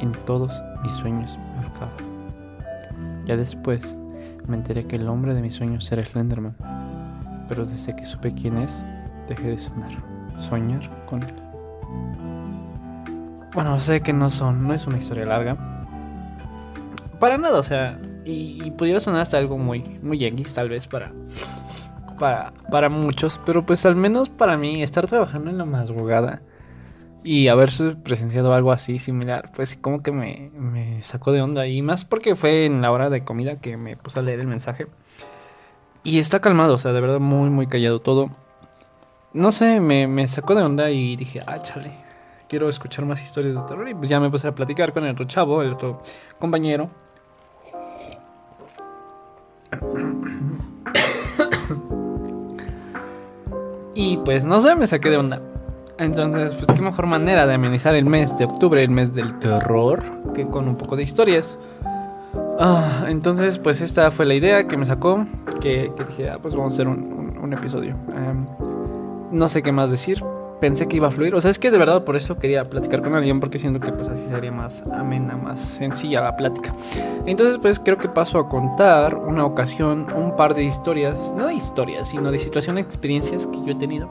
En 0.00 0.12
todos 0.24 0.62
mis 0.82 0.92
sueños 0.94 1.38
me 1.54 1.64
ahorcaba. 1.64 1.92
Ya 3.24 3.36
después 3.36 3.96
me 4.48 4.56
enteré 4.56 4.86
que 4.86 4.96
el 4.96 5.08
hombre 5.08 5.34
de 5.34 5.42
mis 5.42 5.54
sueños 5.54 5.90
era 5.92 6.04
Slenderman, 6.04 6.56
pero 7.48 7.64
desde 7.64 7.94
que 7.94 8.04
supe 8.04 8.34
quién 8.34 8.58
es, 8.58 8.84
dejé 9.28 9.48
de 9.48 9.58
sonar, 9.58 9.92
soñar 10.38 10.80
con 11.06 11.22
él. 11.22 11.34
Bueno, 13.54 13.78
sé 13.78 14.00
que 14.00 14.12
no 14.12 14.30
son, 14.30 14.66
no 14.66 14.74
es 14.74 14.86
una 14.86 14.98
historia 14.98 15.26
larga. 15.26 15.56
Para 17.20 17.38
nada, 17.38 17.58
o 17.58 17.62
sea, 17.62 17.98
y, 18.24 18.70
pudiera 18.72 18.98
sonar 18.98 19.20
hasta 19.20 19.38
algo 19.38 19.58
muy, 19.58 19.82
muy 20.02 20.18
yankees 20.18 20.54
tal 20.54 20.68
vez 20.68 20.86
para, 20.86 21.12
para, 22.70 22.88
muchos, 22.88 23.40
pero 23.44 23.66
pues 23.66 23.84
al 23.84 23.96
menos 23.96 24.30
para 24.30 24.56
mí 24.56 24.80
estar 24.80 25.08
trabajando 25.08 25.50
en 25.50 25.58
la 25.58 25.64
madrugada 25.64 26.40
y 27.24 27.48
haber 27.48 27.70
presenciado 28.04 28.54
algo 28.54 28.70
así 28.70 29.00
similar, 29.00 29.50
pues 29.54 29.76
como 29.76 30.04
que 30.04 30.12
me, 30.12 30.50
me, 30.54 31.02
sacó 31.02 31.32
de 31.32 31.42
onda. 31.42 31.66
Y 31.66 31.82
más 31.82 32.04
porque 32.04 32.36
fue 32.36 32.66
en 32.66 32.80
la 32.80 32.92
hora 32.92 33.10
de 33.10 33.24
comida 33.24 33.56
que 33.58 33.76
me 33.76 33.96
puse 33.96 34.20
a 34.20 34.22
leer 34.22 34.38
el 34.38 34.46
mensaje. 34.46 34.86
Y 36.04 36.20
está 36.20 36.40
calmado, 36.40 36.74
o 36.74 36.78
sea, 36.78 36.92
de 36.92 37.00
verdad 37.00 37.18
muy, 37.18 37.50
muy 37.50 37.66
callado 37.66 38.00
todo. 38.00 38.30
No 39.32 39.50
sé, 39.50 39.80
me, 39.80 40.06
me 40.06 40.28
sacó 40.28 40.54
de 40.54 40.62
onda 40.62 40.90
y 40.90 41.16
dije, 41.16 41.42
ah, 41.46 41.60
chale, 41.60 41.90
quiero 42.48 42.68
escuchar 42.68 43.04
más 43.04 43.20
historias 43.20 43.56
de 43.56 43.62
terror. 43.62 43.88
Y 43.88 43.94
pues 43.94 44.08
ya 44.08 44.20
me 44.20 44.30
puse 44.30 44.46
a 44.46 44.54
platicar 44.54 44.92
con 44.92 45.04
el 45.04 45.12
otro 45.12 45.26
chavo, 45.26 45.62
el 45.62 45.72
otro 45.72 46.02
compañero. 46.38 46.88
Y 53.94 54.16
pues 54.18 54.44
no 54.44 54.60
sé, 54.60 54.74
me 54.76 54.86
saqué 54.86 55.10
de 55.10 55.18
onda. 55.18 55.40
Entonces, 55.98 56.54
pues 56.54 56.66
qué 56.74 56.82
mejor 56.82 57.06
manera 57.06 57.46
de 57.46 57.54
amenizar 57.54 57.94
el 57.94 58.06
mes 58.06 58.36
de 58.38 58.46
octubre, 58.46 58.82
el 58.82 58.90
mes 58.90 59.14
del 59.14 59.38
terror, 59.38 60.02
que 60.34 60.46
con 60.46 60.68
un 60.68 60.76
poco 60.76 60.96
de 60.96 61.02
historias. 61.02 61.58
Ah, 62.58 63.04
entonces, 63.08 63.58
pues 63.58 63.80
esta 63.80 64.10
fue 64.10 64.26
la 64.26 64.34
idea 64.34 64.66
que 64.66 64.76
me 64.76 64.86
sacó, 64.86 65.26
que, 65.60 65.92
dije, 66.08 66.30
ah, 66.30 66.38
pues 66.40 66.54
vamos 66.54 66.72
a 66.72 66.74
hacer 66.74 66.88
un, 66.88 67.52
episodio. 67.52 67.94
Em, 68.16 68.46
no 69.30 69.48
sé 69.48 69.62
qué 69.62 69.72
más 69.72 69.90
decir, 69.90 70.22
pensé 70.62 70.86
que 70.86 70.96
iba 70.96 71.08
a 71.08 71.10
fluir. 71.10 71.34
O 71.34 71.40
sea, 71.40 71.50
es 71.50 71.58
que 71.58 71.72
de 71.72 71.76
verdad 71.76 72.04
por 72.04 72.14
eso 72.14 72.38
quería 72.38 72.62
platicar 72.62 73.02
con 73.02 73.16
alguien, 73.16 73.40
porque 73.40 73.58
siento 73.58 73.80
que 73.80 73.90
pues 73.90 74.06
así 74.08 74.24
sería 74.28 74.52
más 74.52 74.84
amena, 74.92 75.36
más 75.36 75.60
sencilla 75.60 76.20
la 76.20 76.36
plática. 76.36 76.72
Entonces, 77.26 77.58
pues 77.58 77.80
creo 77.80 77.98
que 77.98 78.08
paso 78.08 78.38
a 78.38 78.48
contar 78.48 79.16
una 79.16 79.44
ocasión, 79.44 80.06
un 80.14 80.36
par 80.36 80.54
de 80.54 80.62
historias, 80.62 81.32
no 81.36 81.48
de 81.48 81.54
historias, 81.54 82.08
sino 82.08 82.30
de 82.30 82.38
situaciones, 82.38 82.86
experiencias 82.86 83.44
que 83.46 83.58
yo 83.64 83.72
he 83.72 83.74
tenido 83.74 84.08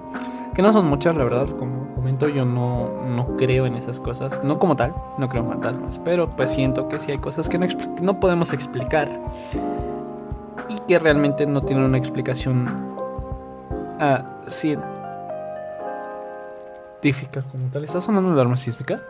que 0.53 0.61
no 0.61 0.73
son 0.73 0.85
muchas, 0.87 1.15
la 1.15 1.23
verdad, 1.23 1.47
como 1.57 1.95
comento, 1.95 2.27
yo 2.27 2.43
no, 2.43 2.89
no 3.07 3.37
creo 3.37 3.65
en 3.65 3.75
esas 3.75 4.01
cosas, 4.01 4.43
no 4.43 4.59
como 4.59 4.75
tal, 4.75 4.93
no 5.17 5.29
creo 5.29 5.43
en 5.43 5.49
fantasmas, 5.49 5.97
pero 6.03 6.35
pues 6.35 6.51
siento 6.51 6.89
que 6.89 6.99
sí 6.99 7.11
hay 7.11 7.19
cosas 7.19 7.47
que 7.47 7.57
no, 7.57 7.67
no 8.01 8.19
podemos 8.19 8.51
explicar 8.51 9.09
y 10.67 10.75
que 10.89 10.99
realmente 10.99 11.45
no 11.45 11.61
tienen 11.61 11.85
una 11.85 11.97
explicación 11.97 12.67
uh, 14.01 14.49
científica 17.01 17.43
tal. 17.73 17.83
¿Está 17.83 17.99
sonando 17.99 18.33
la 18.33 18.41
arma 18.41 18.57
sísmica? 18.57 19.01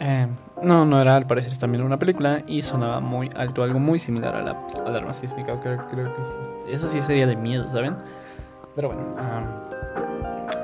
Eh, 0.00 0.26
no, 0.62 0.84
no 0.84 1.00
era, 1.00 1.16
al 1.16 1.26
parecer 1.26 1.56
también 1.58 1.84
una 1.84 1.98
película 1.98 2.42
y 2.46 2.62
sonaba 2.62 3.00
muy 3.00 3.28
alto, 3.36 3.62
algo 3.62 3.78
muy 3.78 3.98
similar 3.98 4.34
a 4.34 4.42
la 4.42 4.66
alarma 4.86 5.12
sísmica. 5.12 5.60
Creo, 5.60 5.86
creo 5.88 6.12
que 6.14 6.72
eso 6.72 6.88
sí 6.88 7.02
sería 7.02 7.26
de 7.26 7.36
miedo, 7.36 7.68
¿saben? 7.68 7.96
Pero 8.74 8.88
bueno, 8.88 9.02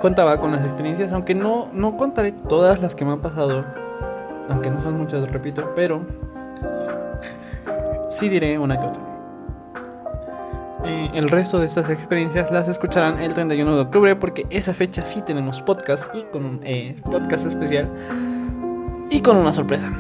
contaba 0.01 0.39
con 0.39 0.53
las 0.53 0.65
experiencias, 0.65 1.13
aunque 1.13 1.35
no, 1.35 1.69
no 1.73 1.97
contaré 1.97 2.33
todas 2.33 2.81
las 2.81 2.95
que 2.95 3.05
me 3.05 3.13
han 3.13 3.21
pasado, 3.21 3.65
aunque 4.49 4.71
no 4.71 4.83
son 4.83 4.97
muchas, 4.97 5.31
repito, 5.31 5.73
pero 5.77 6.01
sí 8.11 8.29
diré 8.29 8.59
una 8.59 8.81
que 8.81 8.87
otra. 8.87 9.08
Eh, 10.89 11.11
el 11.13 11.29
resto 11.29 11.59
de 11.59 11.67
estas 11.67 11.91
experiencias 11.91 12.51
las 12.51 12.67
escucharán 12.67 13.21
el 13.21 13.35
31 13.35 13.75
de 13.75 13.81
octubre 13.83 14.17
porque 14.17 14.47
esa 14.49 14.73
fecha 14.73 15.03
sí 15.03 15.21
tenemos 15.21 15.61
podcast 15.61 16.13
y 16.15 16.23
con 16.23 16.47
un 16.47 16.61
eh, 16.63 16.97
podcast 17.05 17.45
especial 17.45 17.91
y 19.11 19.21
con 19.21 19.37
una 19.37 19.53
sorpresa. 19.53 19.93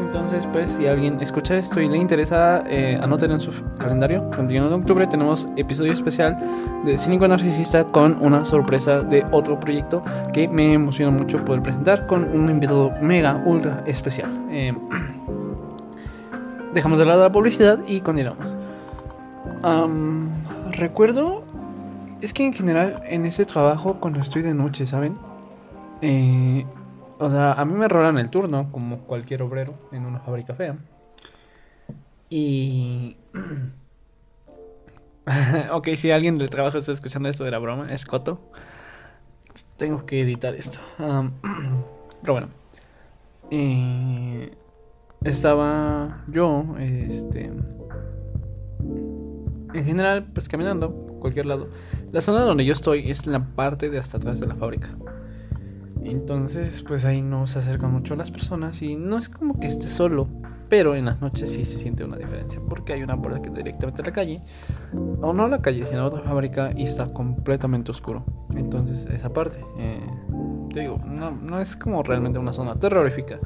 Entonces, 0.00 0.46
pues, 0.52 0.70
si 0.70 0.86
alguien 0.86 1.20
escucha 1.20 1.56
esto 1.56 1.80
y 1.80 1.86
le 1.86 1.96
interesa, 1.96 2.64
eh, 2.66 2.98
anoten 3.00 3.32
en 3.32 3.40
su 3.40 3.50
calendario. 3.78 4.24
El 4.24 4.30
31 4.30 4.68
de 4.68 4.74
octubre 4.74 5.06
tenemos 5.06 5.48
episodio 5.56 5.92
especial 5.92 6.36
de 6.84 6.96
Cínico 6.96 7.28
Narcisista 7.28 7.84
con 7.84 8.16
una 8.20 8.44
sorpresa 8.44 9.00
de 9.00 9.26
otro 9.32 9.60
proyecto 9.60 10.02
que 10.32 10.48
me 10.48 10.72
emociona 10.72 11.10
mucho 11.10 11.44
poder 11.44 11.62
presentar 11.62 12.06
con 12.06 12.24
un 12.24 12.50
invitado 12.50 12.90
mega, 13.00 13.42
ultra 13.44 13.84
especial. 13.86 14.30
Eh, 14.50 14.74
dejamos 16.74 16.98
de 16.98 17.04
lado 17.04 17.22
la 17.22 17.32
publicidad 17.32 17.78
y 17.86 18.00
continuamos. 18.00 18.54
Recuerdo, 20.70 21.44
es 22.20 22.32
que 22.32 22.44
en 22.44 22.52
general 22.52 23.02
en 23.06 23.26
este 23.26 23.44
trabajo, 23.44 23.98
cuando 24.00 24.20
estoy 24.20 24.42
de 24.42 24.54
noche, 24.54 24.86
¿saben? 24.86 25.16
Eh 26.00 26.64
o 27.22 27.30
sea, 27.30 27.52
a 27.52 27.64
mí 27.64 27.74
me 27.74 27.86
rolan 27.86 28.18
el 28.18 28.30
turno, 28.30 28.72
como 28.72 29.04
cualquier 29.04 29.42
obrero 29.42 29.74
en 29.92 30.06
una 30.06 30.18
fábrica 30.18 30.54
fea. 30.54 30.76
Y. 32.28 33.16
ok, 35.70 35.90
si 35.94 36.10
alguien 36.10 36.36
del 36.36 36.50
trabajo 36.50 36.78
está 36.78 36.90
escuchando 36.90 37.28
esto, 37.28 37.46
era 37.46 37.60
broma, 37.60 37.92
es 37.92 38.06
coto. 38.06 38.40
Tengo 39.76 40.04
que 40.04 40.22
editar 40.22 40.52
esto. 40.56 40.80
pero 40.98 42.32
bueno. 42.32 42.48
estaba 45.22 46.24
yo, 46.26 46.74
este. 46.80 47.52
En 49.74 49.84
general, 49.84 50.26
pues 50.32 50.48
caminando, 50.48 50.90
cualquier 51.20 51.46
lado. 51.46 51.68
La 52.10 52.20
zona 52.20 52.40
donde 52.42 52.64
yo 52.64 52.72
estoy 52.72 53.10
es 53.10 53.26
la 53.26 53.44
parte 53.44 53.90
de 53.90 53.98
hasta 53.98 54.18
atrás 54.18 54.40
de 54.40 54.46
la 54.46 54.54
fábrica. 54.54 54.90
Entonces, 56.04 56.82
pues 56.82 57.04
ahí 57.04 57.22
no 57.22 57.46
se 57.46 57.60
acercan 57.60 57.92
mucho 57.92 58.16
las 58.16 58.30
personas 58.30 58.82
y 58.82 58.96
no 58.96 59.18
es 59.18 59.28
como 59.28 59.60
que 59.60 59.68
esté 59.68 59.86
solo, 59.86 60.26
pero 60.68 60.96
en 60.96 61.04
las 61.04 61.20
noches 61.20 61.50
sí 61.50 61.64
se 61.64 61.78
siente 61.78 62.04
una 62.04 62.16
diferencia 62.16 62.60
porque 62.68 62.92
hay 62.92 63.02
una 63.02 63.20
puerta 63.20 63.40
que 63.40 63.50
directamente 63.50 64.02
a 64.02 64.06
la 64.06 64.12
calle, 64.12 64.42
o 65.20 65.32
no 65.32 65.44
a 65.44 65.48
la 65.48 65.62
calle, 65.62 65.86
sino 65.86 66.00
a 66.00 66.06
otra 66.06 66.22
fábrica 66.22 66.72
y 66.74 66.84
está 66.84 67.06
completamente 67.06 67.90
oscuro. 67.90 68.24
Entonces, 68.56 69.06
esa 69.06 69.32
parte, 69.32 69.58
eh, 69.78 70.00
te 70.72 70.80
digo, 70.80 71.00
no, 71.06 71.30
no 71.30 71.60
es 71.60 71.76
como 71.76 72.02
realmente 72.02 72.38
una 72.38 72.52
zona 72.52 72.74
terrorífica, 72.74 73.38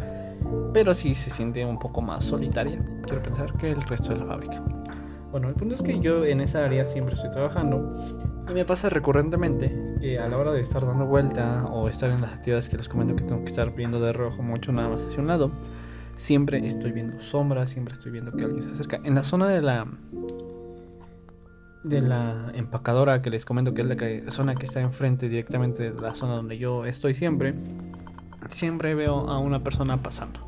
pero 0.72 0.94
sí 0.94 1.14
se 1.14 1.30
siente 1.30 1.64
un 1.64 1.78
poco 1.78 2.00
más 2.00 2.24
solitaria, 2.24 2.82
quiero 3.04 3.22
pensar, 3.22 3.52
que 3.54 3.70
el 3.70 3.82
resto 3.82 4.12
de 4.12 4.20
la 4.20 4.26
fábrica. 4.26 4.62
Bueno, 5.30 5.48
el 5.48 5.54
punto 5.54 5.74
es 5.74 5.82
que 5.82 6.00
yo 6.00 6.24
en 6.24 6.40
esa 6.40 6.64
área 6.64 6.86
siempre 6.86 7.14
estoy 7.14 7.30
trabajando 7.30 7.92
y 8.48 8.52
me 8.52 8.64
pasa 8.64 8.88
recurrentemente 8.88 9.96
que 10.00 10.18
a 10.18 10.28
la 10.28 10.38
hora 10.38 10.52
de 10.52 10.60
estar 10.60 10.86
dando 10.86 11.04
vuelta 11.04 11.66
o 11.66 11.88
estar 11.88 12.10
en 12.10 12.20
las 12.20 12.32
actividades 12.32 12.68
que 12.68 12.76
les 12.76 12.88
comento 12.88 13.16
que 13.16 13.24
tengo 13.24 13.44
que 13.44 13.50
estar 13.50 13.74
viendo 13.74 14.00
de 14.00 14.12
rojo 14.12 14.42
mucho 14.42 14.72
nada 14.72 14.88
más 14.88 15.04
hacia 15.04 15.20
un 15.20 15.26
lado, 15.26 15.50
siempre 16.16 16.64
estoy 16.66 16.92
viendo 16.92 17.20
sombras, 17.20 17.70
siempre 17.70 17.94
estoy 17.94 18.12
viendo 18.12 18.32
que 18.32 18.44
alguien 18.44 18.62
se 18.62 18.70
acerca. 18.70 19.00
En 19.02 19.14
la 19.14 19.24
zona 19.24 19.48
de 19.48 19.62
la 19.62 19.86
de 21.82 22.00
la 22.00 22.50
empacadora 22.54 23.22
que 23.22 23.30
les 23.30 23.44
comento 23.44 23.72
que 23.72 23.82
es 23.82 24.24
la 24.24 24.32
zona 24.32 24.56
que 24.56 24.66
está 24.66 24.80
enfrente 24.80 25.28
directamente 25.28 25.92
de 25.92 26.00
la 26.00 26.14
zona 26.16 26.34
donde 26.34 26.58
yo 26.58 26.84
estoy 26.84 27.14
siempre, 27.14 27.54
siempre 28.48 28.94
veo 28.94 29.28
a 29.28 29.38
una 29.38 29.62
persona 29.62 30.02
pasando. 30.02 30.40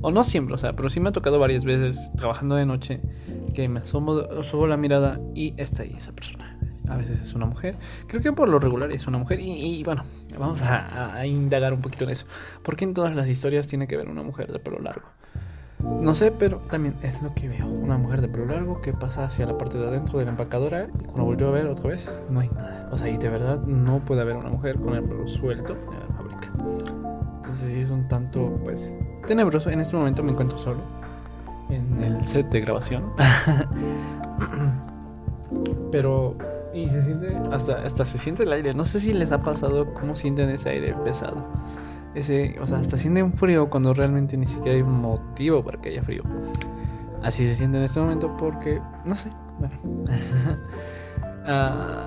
O 0.00 0.10
no 0.10 0.24
siempre, 0.24 0.54
o 0.54 0.58
sea, 0.58 0.74
pero 0.74 0.90
sí 0.90 1.00
me 1.00 1.08
ha 1.08 1.12
tocado 1.12 1.38
varias 1.38 1.64
veces 1.64 2.12
trabajando 2.16 2.54
de 2.54 2.66
noche 2.66 3.00
que 3.54 3.68
me 3.68 3.80
asomo, 3.80 4.42
subo 4.42 4.66
la 4.66 4.76
mirada 4.76 5.20
y 5.34 5.54
está 5.56 5.82
ahí 5.82 5.94
esa 5.96 6.12
persona 6.12 6.58
a 6.88 6.96
veces 6.96 7.20
es 7.20 7.34
una 7.34 7.46
mujer. 7.46 7.76
Creo 8.06 8.22
que 8.22 8.32
por 8.32 8.48
lo 8.48 8.58
regular 8.58 8.90
es 8.92 9.06
una 9.06 9.18
mujer. 9.18 9.40
Y, 9.40 9.82
bueno, 9.84 10.04
vamos 10.38 10.62
a, 10.62 11.24
indagar 11.26 11.72
un 11.72 11.80
poquito 11.80 12.04
en 12.04 12.10
eso. 12.10 12.26
¿Por 12.62 12.76
qué 12.76 12.84
en 12.84 12.94
todas 12.94 13.14
las 13.14 13.28
historias 13.28 13.66
tiene 13.66 13.86
que 13.86 13.96
ver 13.96 14.08
una 14.08 14.22
mujer 14.22 14.50
de 14.52 14.58
pelo 14.58 14.78
largo? 14.78 15.06
No 15.78 16.12
sé, 16.12 16.32
pero 16.32 16.58
también 16.70 16.96
es 17.02 17.22
lo 17.22 17.34
que 17.34 17.48
veo. 17.48 17.66
Una 17.66 17.96
mujer 17.96 18.20
de 18.20 18.28
pelo 18.28 18.46
largo 18.46 18.80
que 18.80 18.92
pasa 18.92 19.24
hacia 19.24 19.46
la 19.46 19.56
parte 19.56 19.78
de 19.78 19.86
adentro 19.86 20.18
de 20.18 20.24
la 20.24 20.32
empacadora 20.32 20.88
y 20.98 21.04
cuando 21.04 21.24
volvió 21.24 21.48
a 21.48 21.52
ver 21.52 21.66
otra 21.66 21.90
vez, 21.90 22.12
no 22.30 22.40
hay 22.40 22.48
nada. 22.48 22.88
O 22.90 22.98
sea, 22.98 23.08
y 23.08 23.16
de 23.16 23.28
verdad 23.28 23.60
no 23.62 24.00
puede 24.04 24.22
haber 24.22 24.36
una 24.36 24.50
mujer 24.50 24.76
con 24.76 24.94
el 24.94 25.04
pelo 25.04 25.28
suelto 25.28 25.74
en 25.74 26.00
la 26.00 26.16
fábrica. 26.16 26.52
Entonces 27.36 27.72
sí 27.72 27.80
es 27.80 27.90
un 27.90 28.08
tanto, 28.08 28.60
pues, 28.64 28.92
tenebroso. 29.28 29.70
En 29.70 29.80
este 29.80 29.96
momento 29.96 30.22
me 30.22 30.32
encuentro 30.32 30.58
solo 30.58 30.80
en 31.70 32.02
el 32.02 32.24
set 32.24 32.48
de 32.48 32.60
grabación. 32.60 33.04
pero 35.92 36.36
y 36.74 36.86
se 36.88 37.02
siente 37.02 37.34
hasta 37.50 37.82
hasta 37.84 38.04
se 38.04 38.18
siente 38.18 38.42
el 38.42 38.52
aire. 38.52 38.74
No 38.74 38.84
sé 38.84 39.00
si 39.00 39.12
les 39.12 39.32
ha 39.32 39.42
pasado 39.42 39.94
cómo 39.94 40.16
sienten 40.16 40.50
ese 40.50 40.70
aire 40.70 40.94
pesado 41.04 41.44
ese, 42.14 42.56
o 42.60 42.66
sea, 42.66 42.78
hasta 42.78 42.96
siente 42.96 43.22
un 43.22 43.32
frío 43.32 43.68
cuando 43.70 43.94
realmente 43.94 44.36
ni 44.36 44.46
siquiera 44.46 44.76
hay 44.76 44.82
motivo 44.82 45.62
para 45.62 45.80
que 45.80 45.90
haya 45.90 46.02
frío. 46.02 46.22
Así 47.22 47.46
se 47.48 47.56
siente 47.56 47.78
en 47.78 47.84
este 47.84 48.00
momento 48.00 48.36
porque, 48.36 48.80
no 49.04 49.16
sé, 49.16 49.30
bueno. 49.58 49.74
Ah, 51.50 52.06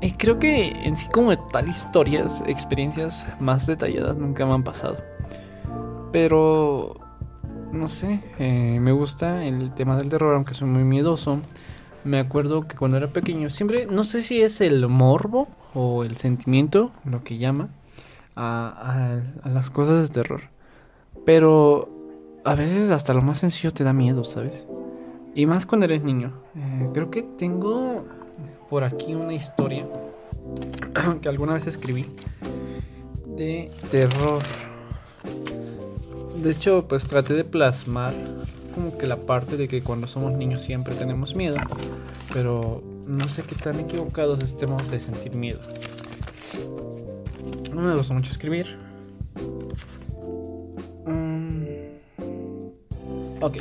y 0.00 0.10
creo 0.10 0.40
que 0.40 0.70
en 0.70 0.96
sí 0.96 1.08
como 1.08 1.38
tal 1.38 1.68
historias, 1.68 2.42
experiencias 2.48 3.28
más 3.38 3.68
detalladas 3.68 4.16
nunca 4.16 4.44
me 4.44 4.54
han 4.54 4.64
pasado. 4.64 4.96
Pero, 6.14 6.94
no 7.72 7.88
sé, 7.88 8.20
eh, 8.38 8.78
me 8.80 8.92
gusta 8.92 9.44
el 9.44 9.74
tema 9.74 9.96
del 9.96 10.08
terror, 10.08 10.36
aunque 10.36 10.54
soy 10.54 10.68
muy 10.68 10.84
miedoso. 10.84 11.40
Me 12.04 12.20
acuerdo 12.20 12.62
que 12.62 12.76
cuando 12.76 12.98
era 12.98 13.08
pequeño, 13.08 13.50
siempre, 13.50 13.86
no 13.86 14.04
sé 14.04 14.22
si 14.22 14.40
es 14.40 14.60
el 14.60 14.86
morbo 14.86 15.48
o 15.74 16.04
el 16.04 16.16
sentimiento, 16.16 16.92
lo 17.04 17.24
que 17.24 17.38
llama 17.38 17.70
a, 18.36 19.22
las 19.44 19.70
cosas 19.70 20.06
de 20.06 20.14
terror. 20.14 20.42
Pero 21.26 21.88
a 22.44 22.54
veces 22.54 22.92
hasta 22.92 23.12
lo 23.12 23.20
más 23.20 23.38
sencillo 23.38 23.72
te 23.72 23.82
da 23.82 23.92
miedo, 23.92 24.22
¿sabes? 24.22 24.68
Y 25.34 25.46
más 25.46 25.66
cuando 25.66 25.86
eres 25.86 26.04
niño. 26.04 26.32
Eh, 26.54 26.90
creo 26.94 27.10
que 27.10 27.24
tengo 27.24 28.04
por 28.70 28.84
aquí 28.84 29.16
una 29.16 29.34
historia 29.34 29.84
que 31.20 31.28
alguna 31.28 31.54
vez 31.54 31.66
escribí 31.66 32.06
de 33.26 33.72
terror. 33.90 34.42
De 36.44 36.50
hecho, 36.50 36.86
pues 36.86 37.04
traté 37.04 37.32
de 37.32 37.42
plasmar 37.42 38.12
como 38.74 38.98
que 38.98 39.06
la 39.06 39.16
parte 39.16 39.56
de 39.56 39.66
que 39.66 39.82
cuando 39.82 40.06
somos 40.06 40.32
niños 40.32 40.60
siempre 40.60 40.94
tenemos 40.94 41.34
miedo. 41.34 41.56
Pero 42.34 42.82
no 43.06 43.26
sé 43.30 43.44
qué 43.44 43.54
tan 43.54 43.80
equivocados 43.80 44.42
estemos 44.42 44.90
de 44.90 45.00
sentir 45.00 45.34
miedo. 45.34 45.60
No 47.74 47.80
me 47.80 47.96
gusta 47.96 48.12
mucho 48.12 48.30
escribir. 48.30 48.76
Mm. 51.06 51.64
Ok. 53.40 53.56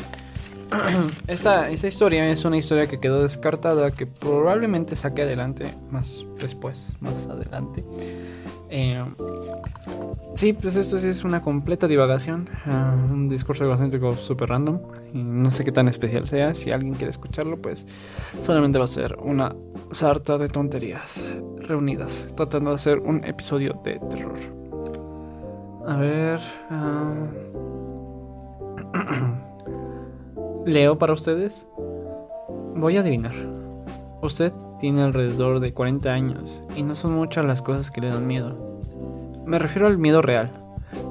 Esta, 1.27 1.69
esta, 1.69 1.87
historia 1.87 2.29
es 2.29 2.43
una 2.43 2.57
historia 2.57 2.87
que 2.87 2.99
quedó 2.99 3.21
descartada, 3.21 3.91
que 3.91 4.07
probablemente 4.07 4.97
saque 4.97 5.21
adelante 5.21 5.73
más 5.89 6.25
después, 6.41 6.93
más 6.99 7.27
adelante. 7.27 7.85
Eh, 8.75 9.05
sí, 10.33 10.53
pues 10.53 10.75
esto 10.75 10.97
sí 10.97 11.07
es 11.07 11.23
una 11.23 11.43
completa 11.43 11.87
divagación, 11.87 12.49
ah, 12.65 12.95
un 13.07 13.29
discurso 13.29 13.65
egocéntrico 13.65 14.15
súper 14.15 14.49
random. 14.49 14.79
Y 15.13 15.21
no 15.23 15.51
sé 15.51 15.63
qué 15.63 15.71
tan 15.71 15.87
especial 15.87 16.27
sea, 16.27 16.55
si 16.55 16.71
alguien 16.71 16.95
quiere 16.95 17.11
escucharlo, 17.11 17.61
pues 17.61 17.85
solamente 18.41 18.79
va 18.79 18.85
a 18.85 18.87
ser 18.87 19.15
una 19.21 19.55
sarta 19.91 20.39
de 20.39 20.49
tonterías 20.49 21.23
reunidas, 21.59 22.33
tratando 22.35 22.71
de 22.71 22.75
hacer 22.77 22.97
un 22.97 23.23
episodio 23.23 23.79
de 23.83 23.99
terror. 24.09 24.39
A 25.85 25.95
ver... 25.97 26.39
Ah, 26.71 27.27
Leo 30.65 30.97
para 30.97 31.13
ustedes. 31.13 31.67
Voy 32.75 32.97
a 32.97 33.01
adivinar. 33.01 33.35
Usted 34.23 34.53
tiene 34.79 35.01
alrededor 35.01 35.59
de 35.59 35.73
40 35.73 36.09
años 36.09 36.63
y 36.77 36.83
no 36.83 36.95
son 36.95 37.13
muchas 37.13 37.45
las 37.45 37.61
cosas 37.61 37.91
que 37.91 37.99
le 37.99 38.07
dan 38.07 38.25
miedo. 38.25 38.79
Me 39.45 39.59
refiero 39.59 39.85
al 39.85 39.97
miedo 39.97 40.21
real, 40.21 40.49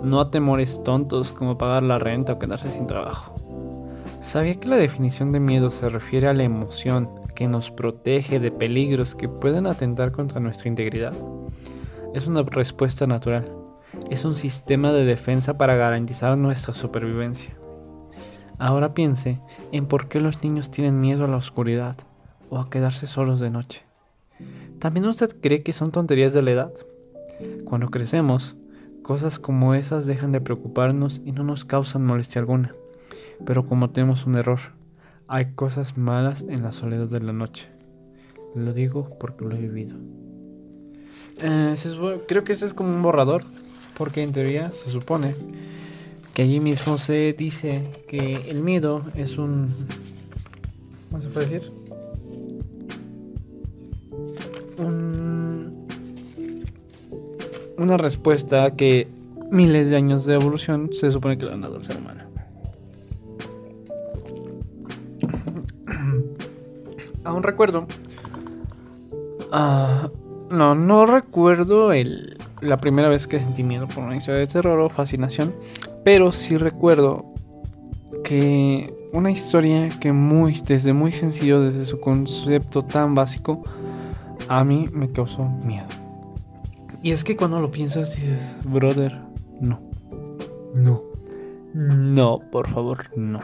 no 0.03 0.19
a 0.19 0.31
temores 0.31 0.83
tontos 0.83 1.31
como 1.31 1.59
pagar 1.59 1.83
la 1.83 1.99
renta 1.99 2.33
o 2.33 2.39
quedarse 2.39 2.71
sin 2.73 2.87
trabajo. 2.87 3.35
¿Sabía 4.23 4.55
que 4.55 4.67
la 4.67 4.77
definición 4.77 5.31
de 5.31 5.41
miedo 5.41 5.71
se 5.71 5.91
refiere 5.91 6.27
a 6.27 6.33
la 6.33 6.45
emoción 6.45 7.11
que 7.35 7.49
nos 7.49 7.71
protege 7.71 8.41
de 8.41 8.51
peligros 8.51 9.15
que 9.15 9.29
pueden 9.29 9.67
atentar 9.67 10.11
contra 10.11 10.41
nuestra 10.41 10.71
integridad? 10.71 11.13
Es 12.15 12.27
una 12.27 12.43
respuesta 12.45 13.07
natural. 13.07 13.47
Es 14.09 14.25
un 14.25 14.35
sistema 14.35 14.91
de 14.91 15.05
defensa 15.05 15.59
para 15.59 15.77
garantizar 15.77 16.39
nuestra 16.39 16.73
supervivencia. 16.73 17.51
Ahora 18.59 18.95
piense 18.95 19.39
en 19.71 19.85
por 19.85 20.09
qué 20.09 20.19
los 20.19 20.43
niños 20.43 20.71
tienen 20.71 20.99
miedo 20.99 21.27
a 21.27 21.29
la 21.29 21.37
oscuridad 21.37 21.99
o 22.53 22.59
a 22.59 22.69
quedarse 22.69 23.07
solos 23.07 23.41
de 23.41 23.49
noche. 23.49 23.81
¿También 24.79 25.07
usted 25.07 25.35
cree 25.41 25.63
que 25.63 25.73
son 25.73 25.91
tonterías 25.91 26.35
de 26.35 26.43
la 26.43 26.51
edad? 26.51 26.73
Cuando 27.65 27.89
crecemos, 27.89 28.57
cosas 29.01 29.39
como 29.39 29.75
esas 29.75 30.07
dejan 30.07 30.33
de 30.33 30.43
preocuparnos 30.43 31.23
y 31.25 31.33
no 31.33 31.45
nos 31.45 31.65
causan 31.65 32.05
molestia 32.05 32.43
alguna. 32.43 32.75
Pero 33.47 33.65
como 33.65 33.89
tenemos 33.89 34.27
un 34.27 34.35
error, 34.35 34.59
hay 35.29 35.55
cosas 35.55 35.97
malas 35.97 36.45
en 36.47 36.63
la 36.63 36.73
soledad 36.73 37.07
de 37.07 37.21
la 37.21 37.33
noche. 37.33 37.71
Lo 38.55 38.75
digo 38.75 39.17
porque 39.19 39.47
lo 39.47 39.57
he 39.57 39.61
vivido. 39.61 39.97
Eh, 41.41 41.75
creo 42.29 42.45
que 42.45 42.53
este 42.53 42.67
es 42.67 42.75
como 42.75 42.95
un 42.95 43.01
borrador, 43.01 43.45
porque 43.97 44.23
en 44.23 44.33
teoría 44.33 44.71
se 44.73 44.91
supone 44.91 45.35
que 46.35 46.43
allí 46.43 46.61
mismo 46.61 46.99
se 46.99 47.33
dice 47.33 47.83
que 48.07 48.51
el 48.51 48.63
miedo 48.63 49.07
es 49.15 49.39
un... 49.39 49.69
¿Cómo 51.09 51.23
se 51.23 51.29
puede 51.29 51.47
decir? 51.47 51.82
Una 57.83 57.97
respuesta 57.97 58.77
que 58.77 59.09
miles 59.51 59.91
de 59.91 59.97
años 59.97 60.25
de 60.25 60.35
evolución 60.35 60.91
se 60.93 61.11
supone 61.11 61.37
que 61.37 61.47
lo 61.47 61.53
han 61.53 61.61
dado 61.61 61.77
al 61.77 61.85
ser 61.85 61.97
humano. 61.99 62.23
Aún 67.25 67.43
recuerdo. 67.43 67.87
Ah, 69.51 70.09
no, 70.51 70.75
no 70.75 71.07
recuerdo 71.07 71.93
el, 71.93 72.39
la 72.61 72.79
primera 72.79 73.09
vez 73.09 73.27
que 73.27 73.39
sentí 73.41 73.63
miedo 73.63 73.89
por 73.89 74.05
una 74.05 74.17
historia 74.17 74.41
de 74.41 74.47
terror 74.47 74.79
o 74.79 74.89
fascinación. 74.89 75.55
Pero 76.05 76.33
sí 76.33 76.57
recuerdo 76.57 77.27
que 78.25 78.95
una 79.13 79.31
historia 79.31 79.91
que 80.01 80.13
muy, 80.13 80.61
desde 80.67 80.93
muy 80.93 81.13
sencillo, 81.13 81.61
desde 81.61 81.85
su 81.85 82.01
concepto 82.01 82.83
tan 82.83 83.15
básico, 83.15 83.63
a 84.49 84.65
mí 84.65 84.87
me 84.93 85.11
causó 85.11 85.45
miedo. 85.65 86.02
Y 87.03 87.11
es 87.11 87.25
que 87.25 87.37
cuando 87.37 87.61
lo 87.61 87.71
piensas 87.71 88.15
dices, 88.15 88.57
brother, 88.65 89.21
no. 89.61 89.81
No. 90.75 91.03
No, 91.75 92.41
por 92.51 92.69
favor, 92.69 93.17
no. 93.17 93.41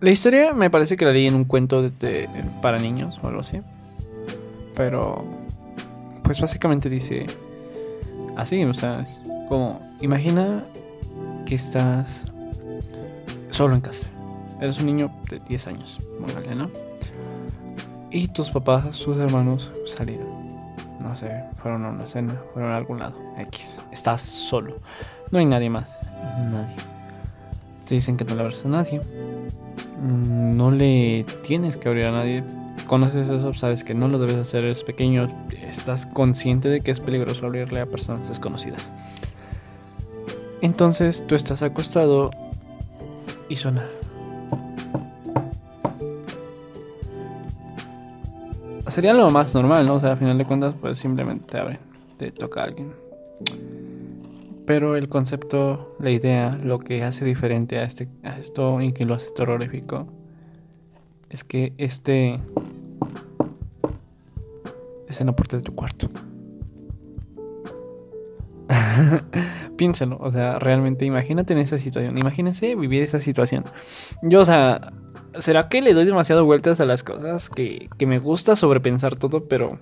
La 0.00 0.10
historia 0.10 0.54
me 0.54 0.70
parece 0.70 0.96
que 0.96 1.04
la 1.04 1.12
leí 1.12 1.26
en 1.26 1.34
un 1.34 1.44
cuento 1.44 1.82
de, 1.82 2.28
para 2.62 2.78
niños 2.78 3.18
o 3.22 3.26
algo 3.26 3.40
así. 3.40 3.60
Pero, 4.76 5.24
pues 6.22 6.40
básicamente 6.40 6.88
dice 6.88 7.26
así, 8.36 8.64
o 8.64 8.72
sea, 8.72 9.00
es 9.00 9.20
como, 9.48 9.80
imagina 10.00 10.64
que 11.44 11.56
estás 11.56 12.32
solo 13.50 13.74
en 13.74 13.80
casa. 13.80 14.06
Eres 14.60 14.78
un 14.78 14.86
niño 14.86 15.10
de 15.28 15.40
10 15.40 15.66
años, 15.66 15.98
póngale, 16.18 16.54
¿no? 16.54 16.70
Y 18.10 18.28
tus 18.28 18.50
papás, 18.50 18.96
sus 18.96 19.18
hermanos 19.18 19.72
salieron. 19.86 20.39
No 21.02 21.16
sé, 21.16 21.44
fueron 21.62 21.84
a 21.84 21.90
una 21.90 22.06
cena, 22.06 22.40
fueron 22.52 22.72
a 22.72 22.76
algún 22.76 22.98
lado. 22.98 23.16
X. 23.38 23.80
Estás 23.90 24.20
solo. 24.20 24.76
No 25.30 25.38
hay 25.38 25.46
nadie 25.46 25.70
más. 25.70 25.98
Nadie. 26.50 26.76
Te 27.86 27.94
dicen 27.94 28.16
que 28.16 28.24
no 28.24 28.34
le 28.34 28.42
abres 28.42 28.64
a 28.64 28.68
nadie. 28.68 29.00
Mm, 30.00 30.56
no 30.56 30.70
le 30.70 31.24
tienes 31.42 31.76
que 31.76 31.88
abrir 31.88 32.06
a 32.06 32.12
nadie. 32.12 32.44
Conoces 32.86 33.28
eso, 33.28 33.52
sabes 33.54 33.84
que 33.84 33.94
no 33.94 34.08
lo 34.08 34.18
debes 34.18 34.36
hacer, 34.36 34.64
eres 34.64 34.82
pequeño, 34.82 35.28
estás 35.62 36.06
consciente 36.06 36.68
de 36.68 36.80
que 36.80 36.90
es 36.90 36.98
peligroso 36.98 37.46
abrirle 37.46 37.80
a 37.80 37.86
personas 37.86 38.28
desconocidas. 38.28 38.90
Entonces 40.60 41.24
tú 41.26 41.36
estás 41.36 41.62
acostado 41.62 42.30
y 43.48 43.54
suena 43.54 43.84
sería 48.90 49.12
lo 49.12 49.30
más 49.30 49.54
normal, 49.54 49.86
¿no? 49.86 49.94
O 49.94 50.00
sea, 50.00 50.12
al 50.12 50.18
final 50.18 50.38
de 50.38 50.44
cuentas, 50.44 50.74
pues 50.80 50.98
simplemente 50.98 51.46
te 51.46 51.58
abren, 51.58 51.78
te 52.16 52.30
toca 52.30 52.62
a 52.62 52.64
alguien. 52.64 52.92
Pero 54.66 54.96
el 54.96 55.08
concepto, 55.08 55.96
la 55.98 56.10
idea, 56.10 56.56
lo 56.62 56.78
que 56.78 57.02
hace 57.02 57.24
diferente 57.24 57.78
a, 57.78 57.82
este, 57.82 58.08
a 58.22 58.38
esto 58.38 58.80
y 58.80 58.92
que 58.92 59.04
lo 59.04 59.14
hace 59.14 59.30
terrorífico, 59.30 60.06
es 61.28 61.44
que 61.44 61.72
este 61.78 62.40
es 65.08 65.20
en 65.20 65.26
la 65.26 65.34
puerta 65.34 65.56
de 65.56 65.62
tu 65.62 65.74
cuarto. 65.74 66.08
Piénselo, 69.76 70.18
o 70.20 70.30
sea, 70.30 70.58
realmente 70.58 71.04
imagínate 71.04 71.52
en 71.52 71.58
esa 71.58 71.78
situación. 71.78 72.16
Imagínense 72.18 72.74
vivir 72.76 73.02
esa 73.02 73.20
situación. 73.20 73.64
Yo, 74.22 74.40
o 74.40 74.44
sea, 74.44 74.92
¿será 75.38 75.68
que 75.68 75.82
le 75.82 75.94
doy 75.94 76.04
demasiado 76.04 76.44
vueltas 76.44 76.80
a 76.80 76.84
las 76.84 77.02
cosas? 77.02 77.50
Que, 77.50 77.88
que 77.98 78.06
me 78.06 78.18
gusta 78.18 78.56
sobrepensar 78.56 79.16
todo, 79.16 79.44
pero 79.48 79.78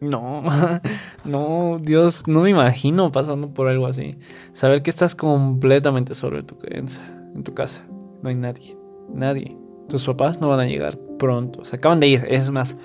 no, 0.00 0.42
no, 1.24 1.78
Dios, 1.78 2.26
no 2.26 2.40
me 2.40 2.50
imagino 2.50 3.12
pasando 3.12 3.52
por 3.52 3.68
algo 3.68 3.86
así. 3.86 4.18
Saber 4.52 4.82
que 4.82 4.90
estás 4.90 5.14
completamente 5.14 6.14
solo 6.14 6.38
en 6.38 6.46
tu, 6.46 6.56
en 6.64 7.44
tu 7.44 7.54
casa. 7.54 7.84
No 8.22 8.28
hay 8.28 8.34
nadie, 8.34 8.76
nadie. 9.12 9.56
Tus 9.88 10.06
papás 10.06 10.40
no 10.40 10.48
van 10.48 10.60
a 10.60 10.66
llegar 10.66 10.98
pronto. 11.18 11.64
Se 11.64 11.76
acaban 11.76 12.00
de 12.00 12.08
ir, 12.08 12.24
es 12.28 12.50
más, 12.50 12.76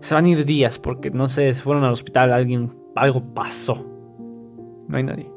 se 0.00 0.14
van 0.14 0.26
a 0.26 0.28
ir 0.28 0.44
días 0.44 0.78
porque 0.78 1.10
no 1.10 1.28
sé, 1.28 1.52
se 1.54 1.62
fueron 1.62 1.84
al 1.84 1.92
hospital, 1.92 2.32
alguien, 2.32 2.72
algo 2.94 3.22
pasó. 3.34 3.86
No 4.86 4.96
hay 4.96 5.02
nadie. 5.02 5.30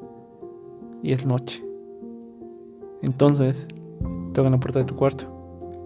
Y 1.02 1.13
es 1.13 1.26
noche. 1.26 1.63
Entonces, 3.02 3.67
tocan 4.34 4.52
la 4.54 4.60
puerta 4.60 4.80
de 4.80 4.86
tu 4.86 4.95
cuarto, 4.95 5.26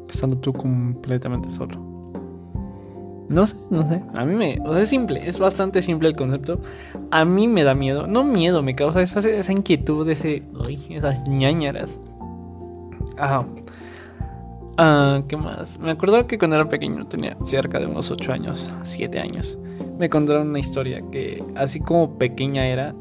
estando 0.09 0.37
tú 0.37 0.53
completamente 0.53 1.49
solo. 1.49 1.97
No 3.29 3.45
sé, 3.45 3.57
no 3.69 3.85
sé. 3.85 4.01
A 4.15 4.25
mí 4.25 4.35
me. 4.35 4.59
O 4.65 4.73
sea, 4.73 4.83
es 4.83 4.89
simple, 4.89 5.27
es 5.27 5.37
bastante 5.37 5.81
simple 5.81 6.07
el 6.07 6.15
concepto. 6.15 6.59
A 7.11 7.25
mí 7.25 7.47
me 7.47 7.63
da 7.63 7.73
miedo. 7.75 8.07
No 8.07 8.23
miedo, 8.23 8.63
me 8.63 8.75
causa 8.75 9.01
esa, 9.01 9.19
esa 9.19 9.51
inquietud, 9.51 10.09
ese. 10.09 10.43
Uy, 10.53 10.79
esas 10.89 11.27
ñañaras. 11.27 11.99
Ajá. 13.17 13.45
Ah, 14.77 15.23
¿Qué 15.27 15.35
más? 15.35 15.79
Me 15.79 15.91
acuerdo 15.91 16.25
que 16.27 16.37
cuando 16.37 16.55
era 16.55 16.69
pequeño, 16.69 17.05
tenía 17.07 17.35
cerca 17.43 17.79
de 17.79 17.87
unos 17.87 18.11
8 18.11 18.31
años, 18.31 18.71
7 18.83 19.19
años. 19.19 19.57
Me 19.97 20.09
contaron 20.09 20.49
una 20.49 20.59
historia 20.59 21.01
que, 21.11 21.43
así 21.55 21.79
como 21.79 22.17
pequeña 22.19 22.67
era, 22.67 22.93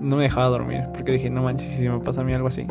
no 0.00 0.16
me 0.16 0.22
dejaba 0.22 0.46
dormir. 0.46 0.84
Porque 0.94 1.12
dije, 1.12 1.28
no 1.28 1.42
manches, 1.42 1.72
si 1.72 1.88
me 1.88 1.98
pasa 1.98 2.20
a 2.20 2.24
mí 2.24 2.32
algo 2.32 2.48
así. 2.48 2.66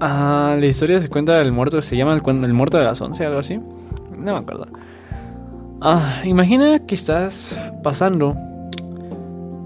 Ah, 0.00 0.56
la 0.58 0.66
historia 0.66 1.00
se 1.00 1.08
cuenta 1.08 1.38
del 1.38 1.52
muerto, 1.52 1.82
se 1.82 1.96
llama 1.96 2.14
el, 2.14 2.52
muerto 2.52 2.78
de 2.78 2.84
las 2.84 3.00
11, 3.00 3.24
algo 3.24 3.40
así. 3.40 3.58
No 4.18 4.32
me 4.32 4.38
acuerdo. 4.38 4.66
Ah, 5.80 6.22
imagina 6.24 6.86
que 6.86 6.94
estás 6.94 7.58
pasando 7.82 8.36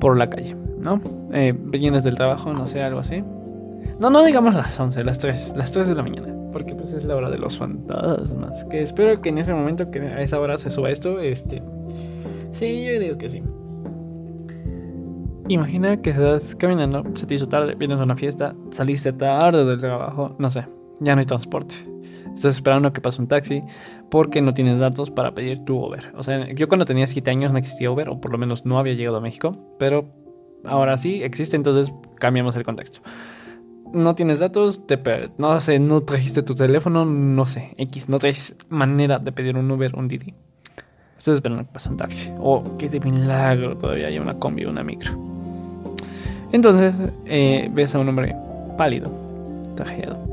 por 0.00 0.16
la 0.16 0.28
calle, 0.28 0.56
¿no? 0.78 1.00
Eh, 1.32 1.54
vienes 1.56 2.04
del 2.04 2.16
trabajo, 2.16 2.52
no 2.52 2.66
sé, 2.66 2.82
algo 2.82 3.00
así. 3.00 3.22
No, 4.00 4.10
no 4.10 4.24
digamos 4.24 4.54
las 4.54 4.78
11, 4.78 5.04
las 5.04 5.18
3, 5.18 5.54
las 5.56 5.70
3 5.72 5.88
de 5.88 5.94
la 5.94 6.02
mañana, 6.02 6.34
porque 6.52 6.74
pues 6.74 6.92
es 6.92 7.04
la 7.04 7.14
hora 7.14 7.30
de 7.30 7.38
los 7.38 7.58
fantasmas. 7.58 8.64
Que 8.64 8.82
espero 8.82 9.20
que 9.20 9.28
en 9.28 9.38
ese 9.38 9.54
momento, 9.54 9.90
que 9.90 10.00
a 10.00 10.22
esa 10.22 10.40
hora 10.40 10.58
se 10.58 10.70
suba 10.70 10.90
esto, 10.90 11.20
este... 11.20 11.62
Sí, 12.52 12.84
yo 12.84 12.98
digo 13.00 13.16
que 13.16 13.28
sí. 13.28 13.42
Imagina 15.48 16.00
que 16.00 16.10
estás 16.10 16.54
caminando, 16.54 17.04
se 17.14 17.26
te 17.26 17.34
hizo 17.34 17.48
tarde, 17.48 17.74
vienes 17.74 17.98
a 17.98 18.04
una 18.04 18.16
fiesta, 18.16 18.54
saliste 18.70 19.12
tarde 19.12 19.64
del 19.64 19.80
trabajo, 19.80 20.36
no 20.38 20.50
sé, 20.50 20.66
ya 21.00 21.14
no 21.14 21.20
hay 21.20 21.26
transporte 21.26 21.92
estás 22.34 22.56
esperando 22.56 22.92
que 22.92 23.00
pase 23.00 23.20
un 23.20 23.28
taxi 23.28 23.62
porque 24.10 24.42
no 24.42 24.52
tienes 24.52 24.78
datos 24.78 25.10
para 25.10 25.34
pedir 25.34 25.60
tu 25.60 25.84
Uber. 25.84 26.12
O 26.16 26.22
sea, 26.22 26.52
yo 26.52 26.68
cuando 26.68 26.84
tenía 26.84 27.06
7 27.06 27.30
años 27.30 27.52
no 27.52 27.58
existía 27.58 27.90
Uber, 27.90 28.08
o 28.08 28.20
por 28.20 28.32
lo 28.32 28.38
menos 28.38 28.64
no 28.64 28.78
había 28.78 28.94
llegado 28.94 29.18
a 29.18 29.20
México, 29.20 29.52
pero 29.78 30.06
ahora 30.64 30.96
sí 30.98 31.22
existe, 31.22 31.56
entonces 31.56 31.92
cambiamos 32.16 32.56
el 32.56 32.64
contexto. 32.64 33.00
No 33.92 34.14
tienes 34.14 34.40
datos, 34.40 34.86
te 34.86 34.98
no 35.36 35.60
sé, 35.60 35.78
no 35.78 36.00
trajiste 36.02 36.42
tu 36.42 36.54
teléfono, 36.54 37.04
no 37.04 37.44
sé, 37.46 37.74
X, 37.76 38.08
no 38.08 38.18
traes 38.18 38.56
manera 38.68 39.18
de 39.18 39.32
pedir 39.32 39.56
un 39.56 39.70
Uber, 39.70 39.94
un 39.96 40.08
Didi. 40.08 40.34
Estás 41.16 41.34
esperando 41.34 41.64
que 41.64 41.72
pase 41.72 41.88
un 41.88 41.96
taxi. 41.98 42.32
O 42.40 42.76
que 42.78 42.88
de 42.88 42.98
milagro 42.98 43.76
todavía 43.76 44.08
haya 44.08 44.20
una 44.20 44.38
combi 44.38 44.64
una 44.64 44.82
micro. 44.82 45.31
Entonces 46.52 47.00
eh, 47.26 47.70
ves 47.72 47.94
a 47.94 47.98
un 47.98 48.08
hombre 48.08 48.36
pálido, 48.76 49.10
trajeado 49.74 50.32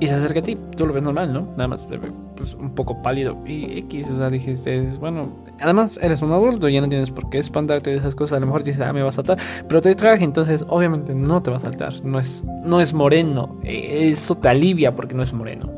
y 0.00 0.06
se 0.06 0.14
acerca 0.14 0.40
a 0.40 0.42
ti, 0.42 0.56
tú 0.76 0.86
lo 0.86 0.94
ves 0.94 1.02
normal, 1.02 1.30
¿no? 1.30 1.42
Nada 1.56 1.68
más 1.68 1.86
pues, 2.34 2.54
un 2.54 2.70
poco 2.70 3.02
pálido 3.02 3.36
y 3.46 3.78
X, 3.80 4.10
o 4.10 4.16
sea, 4.16 4.30
dijiste, 4.30 4.80
bueno, 4.98 5.28
además 5.60 5.98
eres 6.00 6.22
un 6.22 6.32
adulto, 6.32 6.70
ya 6.70 6.80
no 6.80 6.88
tienes 6.88 7.10
por 7.10 7.28
qué 7.28 7.36
espantarte 7.36 7.90
de 7.90 7.96
esas 7.98 8.14
cosas, 8.14 8.38
a 8.38 8.40
lo 8.40 8.46
mejor 8.46 8.64
dices, 8.64 8.80
ah, 8.80 8.94
me 8.94 9.02
va 9.02 9.10
a 9.10 9.12
saltar, 9.12 9.36
pero 9.68 9.82
te 9.82 9.94
traje, 9.94 10.24
entonces 10.24 10.64
obviamente 10.68 11.14
no 11.14 11.42
te 11.42 11.50
va 11.50 11.58
a 11.58 11.60
saltar, 11.60 12.02
no 12.02 12.18
es, 12.18 12.42
no 12.64 12.80
es 12.80 12.94
moreno, 12.94 13.56
eso 13.62 14.36
te 14.36 14.48
alivia 14.48 14.96
porque 14.96 15.14
no 15.14 15.22
es 15.22 15.34
moreno. 15.34 15.70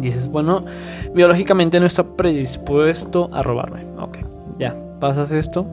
Dices, 0.00 0.28
bueno, 0.28 0.64
biológicamente 1.14 1.78
no 1.78 1.86
está 1.86 2.04
predispuesto 2.04 3.30
a 3.32 3.42
robarme, 3.42 3.84
ok, 4.00 4.18
ya, 4.58 4.74
pasas 4.98 5.30
esto. 5.30 5.64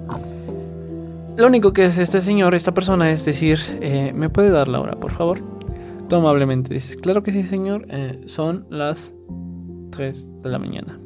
Lo 1.37 1.47
único 1.47 1.73
que 1.73 1.83
es 1.83 1.97
este 1.97 2.21
señor, 2.21 2.55
esta 2.55 2.73
persona, 2.73 3.11
es 3.11 3.25
decir, 3.25 3.59
eh, 3.81 4.13
¿me 4.15 4.29
puede 4.29 4.51
dar 4.51 4.69
la 4.69 4.79
hora, 4.79 4.95
por 4.97 5.11
favor? 5.11 5.39
Tú 6.07 6.15
amablemente 6.15 6.73
dices, 6.73 6.95
claro 6.95 7.23
que 7.23 7.33
sí, 7.33 7.43
señor. 7.43 7.85
Eh, 7.89 8.21
son 8.25 8.65
las 8.69 9.11
3 9.91 10.29
de 10.43 10.49
la 10.49 10.59
mañana. 10.59 10.97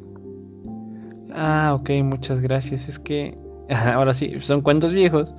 Ah, 1.34 1.74
ok, 1.74 1.90
muchas 2.04 2.40
gracias. 2.40 2.88
Es 2.88 3.00
que, 3.00 3.36
ahora 3.70 4.14
sí, 4.14 4.38
son 4.38 4.60
cuentos 4.60 4.92
viejos. 4.92 5.34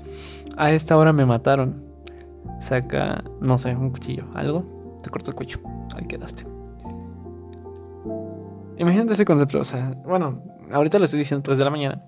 A 0.57 0.73
esta 0.73 0.97
hora 0.97 1.13
me 1.13 1.25
mataron. 1.25 1.85
Saca, 2.59 3.23
no 3.39 3.57
sé, 3.57 3.73
un 3.73 3.91
cuchillo, 3.91 4.25
algo. 4.33 4.99
Te 5.01 5.09
corta 5.09 5.29
el 5.29 5.35
cuello. 5.35 5.59
Ahí 5.95 6.05
quedaste. 6.05 6.45
Imagínate 8.77 9.13
ese 9.13 9.23
concepto. 9.23 9.61
O 9.61 9.63
sea, 9.63 9.95
bueno, 10.05 10.43
ahorita 10.69 10.99
lo 10.99 11.05
estoy 11.05 11.19
diciendo 11.19 11.43
3 11.43 11.57
de 11.57 11.63
la 11.63 11.71
mañana. 11.71 12.03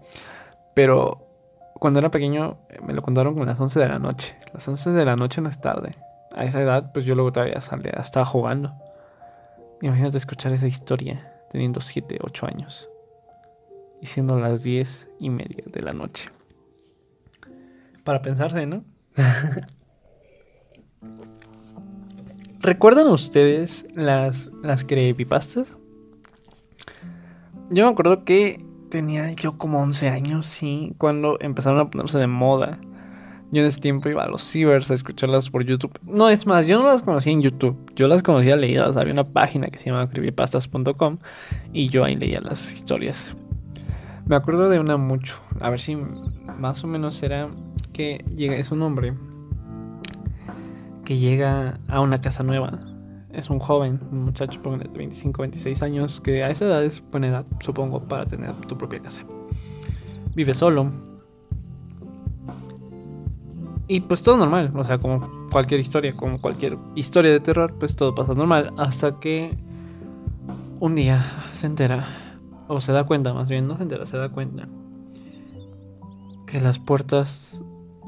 Pero 0.73 1.32
cuando 1.79 1.99
era 1.99 2.11
pequeño 2.11 2.57
me 2.81 2.93
lo 2.93 3.01
contaron 3.01 3.35
con 3.35 3.45
las 3.45 3.59
11 3.59 3.79
de 3.79 3.87
la 3.87 3.99
noche. 3.99 4.37
Las 4.53 4.67
11 4.67 4.91
de 4.91 5.05
la 5.05 5.15
noche 5.15 5.41
no 5.41 5.49
es 5.49 5.59
tarde 5.59 5.97
a 6.35 6.45
esa 6.45 6.61
edad, 6.61 6.91
pues 6.91 7.05
yo 7.05 7.15
luego 7.15 7.31
todavía 7.31 7.61
salía, 7.61 7.93
estaba 7.99 8.25
jugando. 8.25 8.73
Imagínate 9.81 10.17
escuchar 10.17 10.51
esa 10.53 10.67
historia 10.67 11.31
teniendo 11.51 11.81
7, 11.81 12.19
8 12.21 12.47
años 12.47 12.89
y 14.01 14.07
siendo 14.07 14.39
las 14.39 14.63
10 14.63 15.09
y 15.19 15.29
media 15.29 15.63
de 15.67 15.81
la 15.81 15.93
noche. 15.93 16.29
Para 18.03 18.21
pensarse, 18.21 18.65
¿no? 18.65 18.83
¿Recuerdan 22.59 23.07
ustedes 23.07 23.85
las, 23.93 24.49
las 24.63 24.83
creepypastas? 24.83 25.77
Yo 27.69 27.85
me 27.85 27.91
acuerdo 27.91 28.23
que 28.23 28.65
tenía 28.93 29.33
yo 29.33 29.57
como 29.57 29.81
11 29.81 30.09
años, 30.09 30.45
sí, 30.45 30.93
cuando 30.99 31.39
empezaron 31.41 31.79
a 31.79 31.89
ponerse 31.89 32.19
de 32.19 32.27
moda 32.27 32.77
yo 33.53 33.61
en 33.61 33.67
ese 33.67 33.81
tiempo 33.81 34.09
iba 34.09 34.23
a 34.23 34.27
los 34.27 34.41
cibers 34.41 34.89
a 34.89 34.95
escucharlas 34.95 35.51
por 35.51 35.63
YouTube. 35.63 35.99
No, 36.03 36.27
es 36.27 36.47
más, 36.47 36.65
yo 36.65 36.79
no 36.79 36.87
las 36.87 37.03
conocía 37.03 37.33
en 37.33 37.43
YouTube. 37.43 37.77
Yo 37.95 38.07
las 38.07 38.23
conocía 38.23 38.55
leídas. 38.55 38.97
Había 38.97 39.13
una 39.13 39.25
página 39.25 39.67
que 39.67 39.77
se 39.77 39.91
llama 39.91 40.07
creepypastas.com 40.07 41.19
y 41.71 41.87
yo 41.87 42.03
ahí 42.03 42.15
leía 42.15 42.41
las 42.41 42.73
historias. 42.73 43.37
Me 44.25 44.35
acuerdo 44.35 44.69
de 44.69 44.79
una 44.79 44.97
mucho. 44.97 45.35
A 45.59 45.69
ver 45.69 45.79
si 45.79 45.95
más 46.57 46.83
o 46.83 46.87
menos 46.87 47.13
será 47.13 47.47
que 47.93 48.25
llega. 48.35 48.55
Es 48.55 48.71
un 48.71 48.81
hombre 48.81 49.13
que 51.05 51.19
llega 51.19 51.79
a 51.87 51.99
una 51.99 52.21
casa 52.21 52.41
nueva. 52.41 52.92
Es 53.33 53.49
un 53.49 53.59
joven, 53.59 53.99
un 54.11 54.25
muchacho 54.25 54.61
de 54.61 54.87
25, 54.87 55.41
26 55.41 55.81
años, 55.81 56.21
que 56.21 56.43
a 56.43 56.49
esa 56.49 56.65
edad 56.65 56.83
es 56.83 57.03
buena 57.11 57.27
edad, 57.27 57.45
supongo, 57.59 57.99
para 57.99 58.25
tener 58.25 58.53
tu 58.67 58.77
propia 58.77 58.99
casa. 58.99 59.23
Vive 60.35 60.53
solo, 60.53 60.91
y 63.87 63.99
pues 63.99 64.21
todo 64.21 64.37
normal, 64.37 64.71
o 64.75 64.83
sea, 64.85 64.97
como 64.97 65.29
cualquier 65.51 65.79
historia, 65.79 66.15
como 66.15 66.39
cualquier 66.39 66.77
historia 66.95 67.31
de 67.31 67.39
terror, 67.39 67.75
pues 67.77 67.95
todo 67.95 68.15
pasa 68.15 68.33
normal. 68.33 68.73
Hasta 68.77 69.19
que 69.19 69.55
un 70.79 70.95
día 70.95 71.23
se 71.51 71.67
entera, 71.67 72.07
o 72.67 72.79
se 72.79 72.93
da 72.93 73.05
cuenta, 73.05 73.33
más 73.33 73.49
bien, 73.49 73.67
no 73.67 73.75
se 73.77 73.83
entera, 73.83 74.05
se 74.05 74.17
da 74.17 74.29
cuenta 74.29 74.67
que 76.47 76.61
las 76.61 76.79
puertas, 76.79 77.61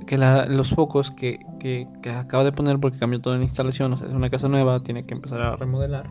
que 0.05 0.17
los 0.17 0.69
focos 0.69 1.11
que, 1.11 1.39
que, 1.59 1.87
que 2.01 2.09
acaba 2.09 2.43
de 2.43 2.51
poner 2.51 2.79
porque 2.79 2.97
cambió 2.97 3.19
toda 3.19 3.37
la 3.37 3.43
instalación, 3.43 3.93
o 3.93 3.97
sea, 3.97 4.07
es 4.07 4.13
una 4.13 4.29
casa 4.29 4.47
nueva, 4.47 4.79
tiene 4.79 5.05
que 5.05 5.13
empezar 5.13 5.41
a 5.41 5.55
remodelar 5.55 6.09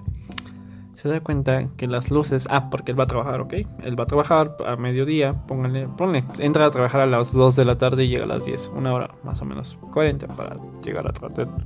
se 1.05 1.11
da 1.11 1.21
cuenta 1.21 1.67
que 1.77 1.87
las 1.87 2.11
luces. 2.11 2.49
Ah, 2.51 2.71
porque 2.71 2.93
él 2.93 2.99
va 2.99 3.05
a 3.05 3.07
trabajar, 3.07 3.43
¿ok? 3.43 3.53
Él 3.83 3.99
va 3.99 4.05
a 4.05 4.07
trabajar 4.07 4.57
a 4.67 4.77
mediodía. 4.77 5.33
Póngale, 5.33 5.87
ponle. 5.87 6.25
Entra 6.39 6.65
a 6.65 6.71
trabajar 6.71 7.03
a 7.03 7.07
las 7.07 7.35
2 7.35 7.57
de 7.57 7.65
la 7.67 7.77
tarde 7.77 8.05
y 8.05 8.09
llega 8.09 8.25
a 8.25 8.27
las 8.27 8.47
10. 8.47 8.73
Una 8.75 8.95
hora 8.95 9.11
más 9.23 9.43
o 9.43 9.45
menos. 9.45 9.77
40 9.93 10.29
para 10.29 10.57
llegar 10.83 11.07
a 11.07 11.13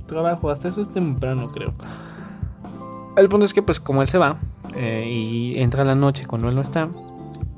trabajo. 0.05 0.49
Hasta 0.49 0.67
eso 0.67 0.81
es 0.81 0.89
temprano, 0.89 1.49
creo. 1.53 1.73
El 3.15 3.29
punto 3.29 3.45
es 3.45 3.53
que, 3.53 3.61
pues, 3.61 3.79
como 3.79 4.01
él 4.01 4.09
se 4.09 4.17
va 4.17 4.39
eh, 4.75 5.07
y 5.09 5.57
entra 5.57 5.83
a 5.83 5.85
la 5.85 5.95
noche 5.95 6.25
cuando 6.25 6.49
él 6.49 6.55
no 6.55 6.61
está, 6.61 6.89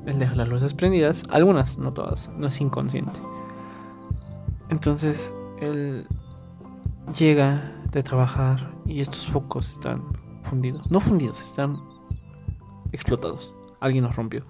él 0.06 0.20
deja 0.20 0.36
las 0.36 0.48
luces 0.48 0.74
prendidas. 0.74 1.24
Algunas, 1.30 1.78
no 1.78 1.90
todas. 1.90 2.30
No 2.36 2.46
es 2.46 2.60
inconsciente. 2.60 3.18
Entonces, 4.72 5.34
él 5.60 6.06
llega 7.18 7.74
de 7.92 8.02
trabajar 8.02 8.72
y 8.86 9.02
estos 9.02 9.26
focos 9.26 9.68
están 9.68 10.02
fundidos. 10.44 10.90
No 10.90 10.98
fundidos, 10.98 11.42
están 11.42 11.76
explotados. 12.90 13.52
Alguien 13.80 14.04
los 14.04 14.16
rompió. 14.16 14.40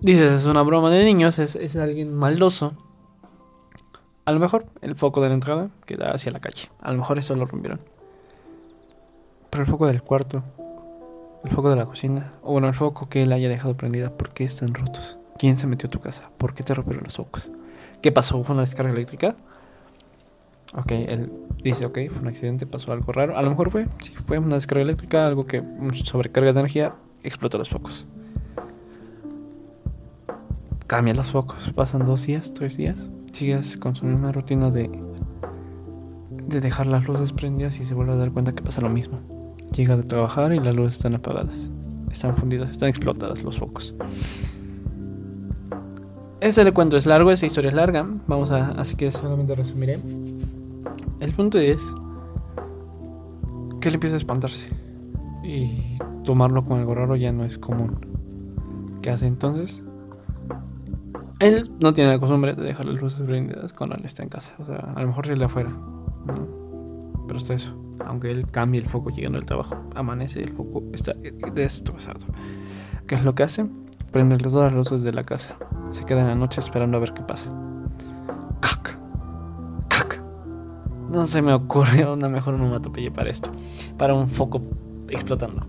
Dices, 0.00 0.32
es 0.32 0.46
una 0.46 0.62
broma 0.62 0.88
de 0.88 1.04
niños, 1.04 1.38
es, 1.38 1.76
alguien 1.76 2.14
maldoso. 2.14 2.72
A 4.24 4.32
lo 4.32 4.40
mejor 4.40 4.64
el 4.80 4.94
foco 4.94 5.20
de 5.20 5.28
la 5.28 5.34
entrada 5.34 5.68
queda 5.84 6.12
hacia 6.12 6.32
la 6.32 6.40
calle. 6.40 6.70
A 6.80 6.90
lo 6.90 6.96
mejor 6.96 7.18
eso 7.18 7.36
lo 7.36 7.44
rompieron. 7.44 7.80
Pero 9.50 9.64
el 9.64 9.70
foco 9.70 9.86
del 9.86 10.02
cuarto, 10.02 10.42
el 11.44 11.50
foco 11.50 11.68
de 11.68 11.76
la 11.76 11.84
cocina, 11.84 12.32
o 12.42 12.52
bueno, 12.52 12.68
el 12.68 12.74
foco 12.74 13.10
que 13.10 13.24
él 13.24 13.32
haya 13.34 13.50
dejado 13.50 13.76
prendida, 13.76 14.16
¿por 14.16 14.30
qué 14.30 14.44
están 14.44 14.72
rotos? 14.72 15.18
¿Quién 15.38 15.58
se 15.58 15.66
metió 15.66 15.88
a 15.88 15.90
tu 15.90 16.00
casa? 16.00 16.30
¿Por 16.38 16.54
qué 16.54 16.62
te 16.62 16.72
rompieron 16.72 17.04
los 17.04 17.16
focos? 17.16 17.50
¿Qué 18.02 18.12
pasó? 18.12 18.42
¿Fue 18.42 18.54
una 18.54 18.62
descarga 18.62 18.92
eléctrica? 18.92 19.36
Ok, 20.74 20.92
él 20.92 21.32
dice, 21.62 21.86
ok, 21.86 21.98
fue 22.10 22.20
un 22.20 22.28
accidente, 22.28 22.66
pasó 22.66 22.92
algo 22.92 23.12
raro. 23.12 23.36
A 23.36 23.42
lo 23.42 23.50
mejor 23.50 23.70
fue, 23.70 23.86
sí, 24.00 24.14
fue 24.26 24.38
una 24.38 24.54
descarga 24.54 24.82
eléctrica, 24.82 25.26
algo 25.26 25.46
que 25.46 25.62
sobrecarga 26.04 26.52
de 26.52 26.60
energía, 26.60 26.94
explotó 27.22 27.58
los 27.58 27.70
focos. 27.70 28.06
Cambia 30.86 31.14
los 31.14 31.30
focos, 31.30 31.70
pasan 31.74 32.06
dos 32.06 32.26
días, 32.26 32.52
tres 32.54 32.76
días, 32.76 33.10
sigues 33.32 33.76
con 33.76 33.94
su 33.94 34.06
misma 34.06 34.32
rutina 34.32 34.70
de, 34.70 34.90
de 36.30 36.60
dejar 36.60 36.86
las 36.86 37.06
luces 37.06 37.32
prendidas 37.32 37.78
y 37.80 37.84
se 37.84 37.94
vuelve 37.94 38.12
a 38.12 38.16
dar 38.16 38.30
cuenta 38.32 38.54
que 38.54 38.62
pasa 38.62 38.80
lo 38.80 38.88
mismo. 38.88 39.20
Llega 39.74 39.96
de 39.96 40.02
trabajar 40.02 40.52
y 40.52 40.60
las 40.60 40.74
luces 40.74 40.94
están 40.94 41.14
apagadas, 41.14 41.70
están 42.10 42.36
fundidas, 42.36 42.70
están 42.70 42.88
explotadas 42.88 43.42
los 43.42 43.58
focos. 43.58 43.94
Ese 46.40 46.64
le 46.64 46.72
cuento 46.72 46.96
es 46.96 47.06
largo, 47.06 47.30
esa 47.30 47.46
historia 47.46 47.68
es 47.68 47.74
larga. 47.74 48.06
Vamos 48.26 48.50
a. 48.52 48.70
Así 48.72 48.94
que 48.94 49.10
solamente 49.10 49.54
resumiré. 49.54 49.98
El 51.20 51.32
punto 51.32 51.58
es. 51.58 51.82
Que 53.80 53.88
él 53.88 53.94
empieza 53.94 54.16
a 54.16 54.18
espantarse. 54.18 54.70
Y 55.42 55.96
tomarlo 56.24 56.64
con 56.64 56.78
algo 56.78 56.94
raro 56.94 57.16
ya 57.16 57.32
no 57.32 57.44
es 57.44 57.58
común. 57.58 57.98
¿Qué 59.02 59.10
hace 59.10 59.26
entonces? 59.26 59.82
Él 61.40 61.70
no 61.80 61.92
tiene 61.92 62.10
la 62.10 62.18
costumbre 62.18 62.54
de 62.54 62.62
dejar 62.62 62.86
las 62.86 63.00
luces 63.00 63.20
prendidas 63.20 63.72
cuando 63.72 63.96
él 63.96 64.04
está 64.04 64.22
en 64.22 64.28
casa. 64.28 64.54
O 64.58 64.64
sea, 64.64 64.92
a 64.94 65.00
lo 65.00 65.06
mejor 65.08 65.26
si 65.26 65.32
es 65.32 65.38
de 65.38 65.44
afuera. 65.44 65.72
Pero 67.26 67.38
está 67.38 67.54
eso. 67.54 67.74
Aunque 68.04 68.30
él 68.30 68.48
cambie 68.50 68.80
el 68.80 68.88
foco 68.88 69.10
llegando 69.10 69.38
al 69.38 69.44
trabajo, 69.44 69.76
amanece 69.94 70.40
el 70.40 70.50
foco 70.50 70.84
está 70.92 71.14
destrozado. 71.52 72.26
¿Qué 73.06 73.16
es 73.16 73.24
lo 73.24 73.34
que 73.34 73.42
hace? 73.42 73.66
Prende 74.12 74.38
todas 74.38 74.72
las 74.72 74.72
luces 74.72 75.02
de 75.02 75.12
la 75.12 75.24
casa. 75.24 75.56
Se 75.90 76.04
queda 76.04 76.20
en 76.22 76.28
la 76.28 76.34
noche 76.34 76.60
esperando 76.60 76.96
a 76.96 77.00
ver 77.00 77.12
qué 77.12 77.22
pasa. 77.22 77.50
¡Cac! 78.60 78.98
¡Cac! 79.88 80.22
No 81.10 81.26
se 81.26 81.42
me 81.42 81.52
ocurre 81.52 82.10
una 82.10 82.28
mejor 82.28 82.54
onomatopeya 82.54 83.12
para 83.12 83.30
esto. 83.30 83.50
Para 83.96 84.14
un 84.14 84.28
foco 84.28 84.62
explotando. 85.08 85.66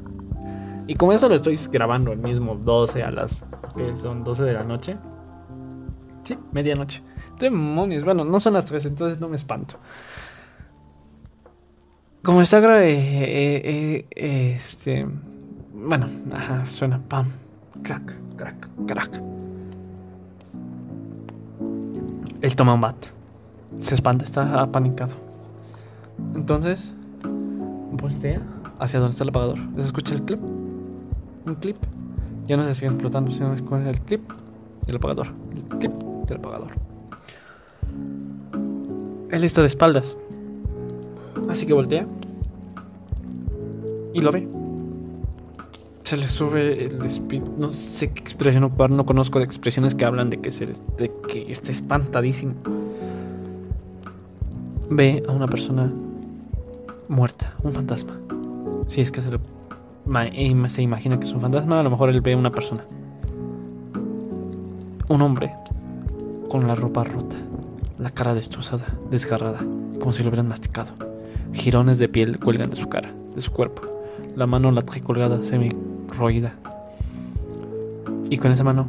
Y 0.87 0.95
como 0.95 1.13
eso 1.13 1.29
lo 1.29 1.35
estoy 1.35 1.59
grabando 1.71 2.11
el 2.11 2.19
mismo 2.19 2.55
12 2.55 3.03
a 3.03 3.11
las... 3.11 3.45
que 3.77 3.95
son 3.95 4.23
12 4.23 4.43
de 4.43 4.53
la 4.53 4.63
noche. 4.63 4.97
Sí, 6.23 6.37
medianoche. 6.51 7.03
Demonios, 7.39 8.03
bueno, 8.03 8.25
no 8.25 8.39
son 8.39 8.53
las 8.53 8.65
3, 8.65 8.85
entonces 8.85 9.19
no 9.19 9.29
me 9.29 9.35
espanto. 9.35 9.75
Como 12.23 12.41
está 12.41 12.59
grave, 12.59 12.91
eh, 12.91 14.07
eh, 14.15 14.53
este... 14.55 15.07
Bueno, 15.73 16.07
ajá, 16.33 16.65
suena 16.65 16.99
pam, 17.07 17.27
crack, 17.81 18.18
crack, 18.39 18.69
crack. 18.87 19.21
Él 22.41 22.55
toma 22.55 22.73
un 22.73 22.81
bat. 22.81 22.95
Se 23.79 23.95
espanta, 23.95 24.23
está 24.23 24.61
apanicado. 24.61 25.11
Entonces, 26.33 26.93
voltea 27.91 28.41
hacia 28.79 28.99
donde 28.99 29.11
está 29.11 29.23
el 29.23 29.29
apagador. 29.29 29.59
¿Se 29.75 29.81
escucha 29.81 30.13
el 30.13 30.23
clip? 30.23 30.39
Un 31.45 31.55
clip. 31.55 31.75
Ya 32.47 32.55
no 32.55 32.63
se 32.63 32.75
sigue 32.75 32.87
explotando, 32.87 33.29
sino 33.29 33.53
con 33.65 33.85
el 33.85 33.99
clip 33.99 34.21
del 34.87 34.95
apagador. 34.95 35.27
El 35.53 35.63
clip 35.77 35.91
del 36.27 36.37
apagador. 36.37 36.71
Él 39.31 39.43
está 39.43 39.61
de 39.61 39.67
espaldas. 39.67 40.15
Así 41.49 41.65
que 41.65 41.73
voltea. 41.73 42.07
Y 44.13 44.21
lo 44.21 44.31
ve. 44.31 44.47
Se 46.03 46.17
le 46.17 46.27
sube 46.27 46.85
el 46.85 47.05
espíritu. 47.05 47.53
No 47.57 47.71
sé 47.71 48.11
qué 48.11 48.18
expresión 48.39 48.63
ocupar. 48.63 48.89
No 48.89 49.05
conozco 49.05 49.39
de 49.39 49.45
expresiones 49.45 49.95
que 49.95 50.05
hablan 50.05 50.29
de 50.29 50.37
que, 50.37 50.49
se, 50.49 50.65
de 50.65 51.11
que 51.27 51.51
espantadísimo. 51.51 52.53
Ve 54.89 55.21
a 55.27 55.33
una 55.33 55.47
persona 55.47 55.91
muerta, 57.09 57.53
un 57.63 57.73
fantasma. 57.73 58.17
Si 58.87 59.01
es 59.01 59.11
que 59.11 59.21
se, 59.21 59.29
se 60.69 60.81
imagina 60.81 61.19
que 61.19 61.25
es 61.25 61.33
un 61.33 61.41
fantasma, 61.41 61.81
a 61.81 61.83
lo 61.83 61.89
mejor 61.89 62.09
él 62.09 62.21
ve 62.21 62.33
una 62.33 62.49
persona. 62.49 62.85
Un 65.09 65.21
hombre 65.21 65.53
con 66.49 66.65
la 66.65 66.75
ropa 66.75 67.03
rota, 67.03 67.35
la 67.97 68.09
cara 68.09 68.33
destrozada, 68.33 68.85
desgarrada, 69.11 69.59
como 69.99 70.13
si 70.13 70.23
lo 70.23 70.29
hubieran 70.29 70.47
masticado. 70.47 70.93
Girones 71.51 71.99
de 71.99 72.07
piel 72.07 72.39
cuelgan 72.39 72.69
de 72.69 72.77
su 72.77 72.87
cara, 72.87 73.11
de 73.35 73.41
su 73.41 73.51
cuerpo. 73.51 73.81
La 74.37 74.47
mano 74.47 74.71
la 74.71 74.81
trae 74.81 75.01
colgada, 75.01 75.43
semi 75.43 75.71
roída. 76.17 76.55
Y 78.29 78.37
con 78.37 78.51
esa 78.51 78.63
mano 78.63 78.87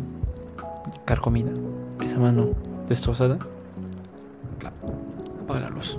carcomida, 1.04 1.50
esa 2.00 2.18
mano 2.18 2.50
destrozada, 2.88 3.38
apaga 5.42 5.60
la 5.60 5.70
luz. 5.70 5.98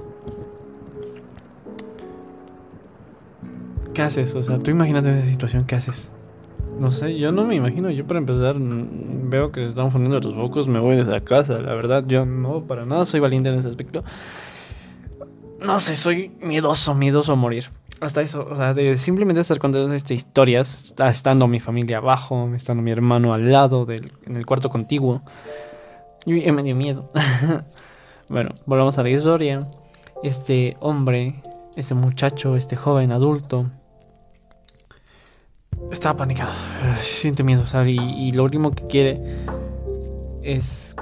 ¿Qué 3.93 4.01
haces? 4.01 4.33
O 4.35 4.43
sea, 4.43 4.59
tú 4.59 4.71
imagínate 4.71 5.17
esa 5.17 5.27
situación, 5.27 5.65
¿qué 5.65 5.75
haces? 5.75 6.11
No 6.79 6.91
sé, 6.91 7.17
yo 7.17 7.31
no 7.31 7.43
me 7.45 7.55
imagino. 7.55 7.89
Yo 7.89 8.07
para 8.07 8.19
empezar 8.19 8.55
veo 8.57 9.51
que 9.51 9.61
se 9.61 9.67
están 9.67 9.91
fundiendo 9.91 10.19
los 10.19 10.35
focos, 10.35 10.67
me 10.67 10.79
voy 10.79 10.95
desde 10.95 11.11
la 11.11 11.21
casa. 11.21 11.59
La 11.59 11.73
verdad, 11.73 12.05
yo 12.07 12.25
no, 12.25 12.63
para 12.63 12.85
nada 12.85 13.05
soy 13.05 13.19
valiente 13.19 13.49
en 13.49 13.59
ese 13.59 13.67
aspecto. 13.67 14.03
No 15.59 15.79
sé, 15.79 15.95
soy 15.95 16.31
miedoso, 16.41 16.95
miedoso 16.95 17.33
a 17.33 17.35
morir. 17.35 17.65
Hasta 18.01 18.21
eso, 18.21 18.47
o 18.49 18.55
sea, 18.55 18.73
de 18.73 18.97
simplemente 18.97 19.41
estar 19.41 19.59
contando 19.59 19.93
estas 19.93 20.13
historias, 20.13 20.85
está 20.85 21.07
estando 21.07 21.47
mi 21.47 21.59
familia 21.59 21.97
abajo, 21.97 22.49
estando 22.55 22.81
mi 22.81 22.89
hermano 22.89 23.31
al 23.31 23.51
lado 23.51 23.85
del, 23.85 24.11
en 24.25 24.35
el 24.35 24.45
cuarto 24.47 24.69
contiguo. 24.69 25.21
Y 26.25 26.51
me 26.51 26.63
dio 26.63 26.75
miedo. 26.75 27.11
bueno, 28.29 28.55
volvamos 28.65 28.97
a 28.97 29.03
la 29.03 29.11
historia. 29.11 29.59
Este 30.23 30.77
hombre, 30.79 31.43
este 31.75 31.93
muchacho, 31.93 32.55
este 32.55 32.75
joven 32.75 33.11
adulto, 33.11 33.69
estaba 35.91 36.17
panicado, 36.17 36.51
siente 37.03 37.43
miedo, 37.43 37.65
y, 37.85 37.99
y, 37.99 38.31
lo 38.31 38.43
último 38.43 38.71
que 38.71 38.87
quiere 38.87 39.45
es 40.41 40.95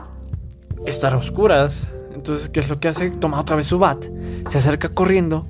estar 0.86 1.14
a 1.14 1.18
oscuras. 1.18 1.88
Entonces, 2.14 2.50
¿qué 2.50 2.60
es 2.60 2.68
lo 2.68 2.78
que 2.82 2.90
hace? 2.90 3.10
Toma 3.10 3.40
otra 3.40 3.56
vez 3.56 3.68
su 3.68 3.80
bat, 3.80 4.04
se 4.50 4.58
acerca 4.58 4.90
corriendo 4.90 5.48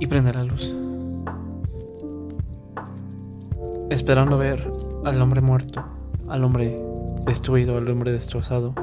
y 0.00 0.06
prende 0.06 0.32
la 0.32 0.42
luz. 0.42 0.74
Esperando 3.90 4.38
ver 4.38 4.72
al 5.04 5.20
hombre 5.20 5.40
muerto, 5.40 5.84
al 6.28 6.42
hombre 6.42 6.80
destruido, 7.26 7.76
al 7.76 7.88
hombre 7.88 8.10
destrozado 8.12 8.74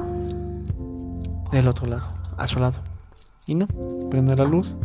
del 1.50 1.68
otro 1.68 1.86
lado, 1.86 2.06
a 2.36 2.46
su 2.46 2.60
lado. 2.60 2.78
Y 3.46 3.54
no, 3.54 3.66
prende 4.10 4.36
la 4.36 4.44
luz 4.44 4.76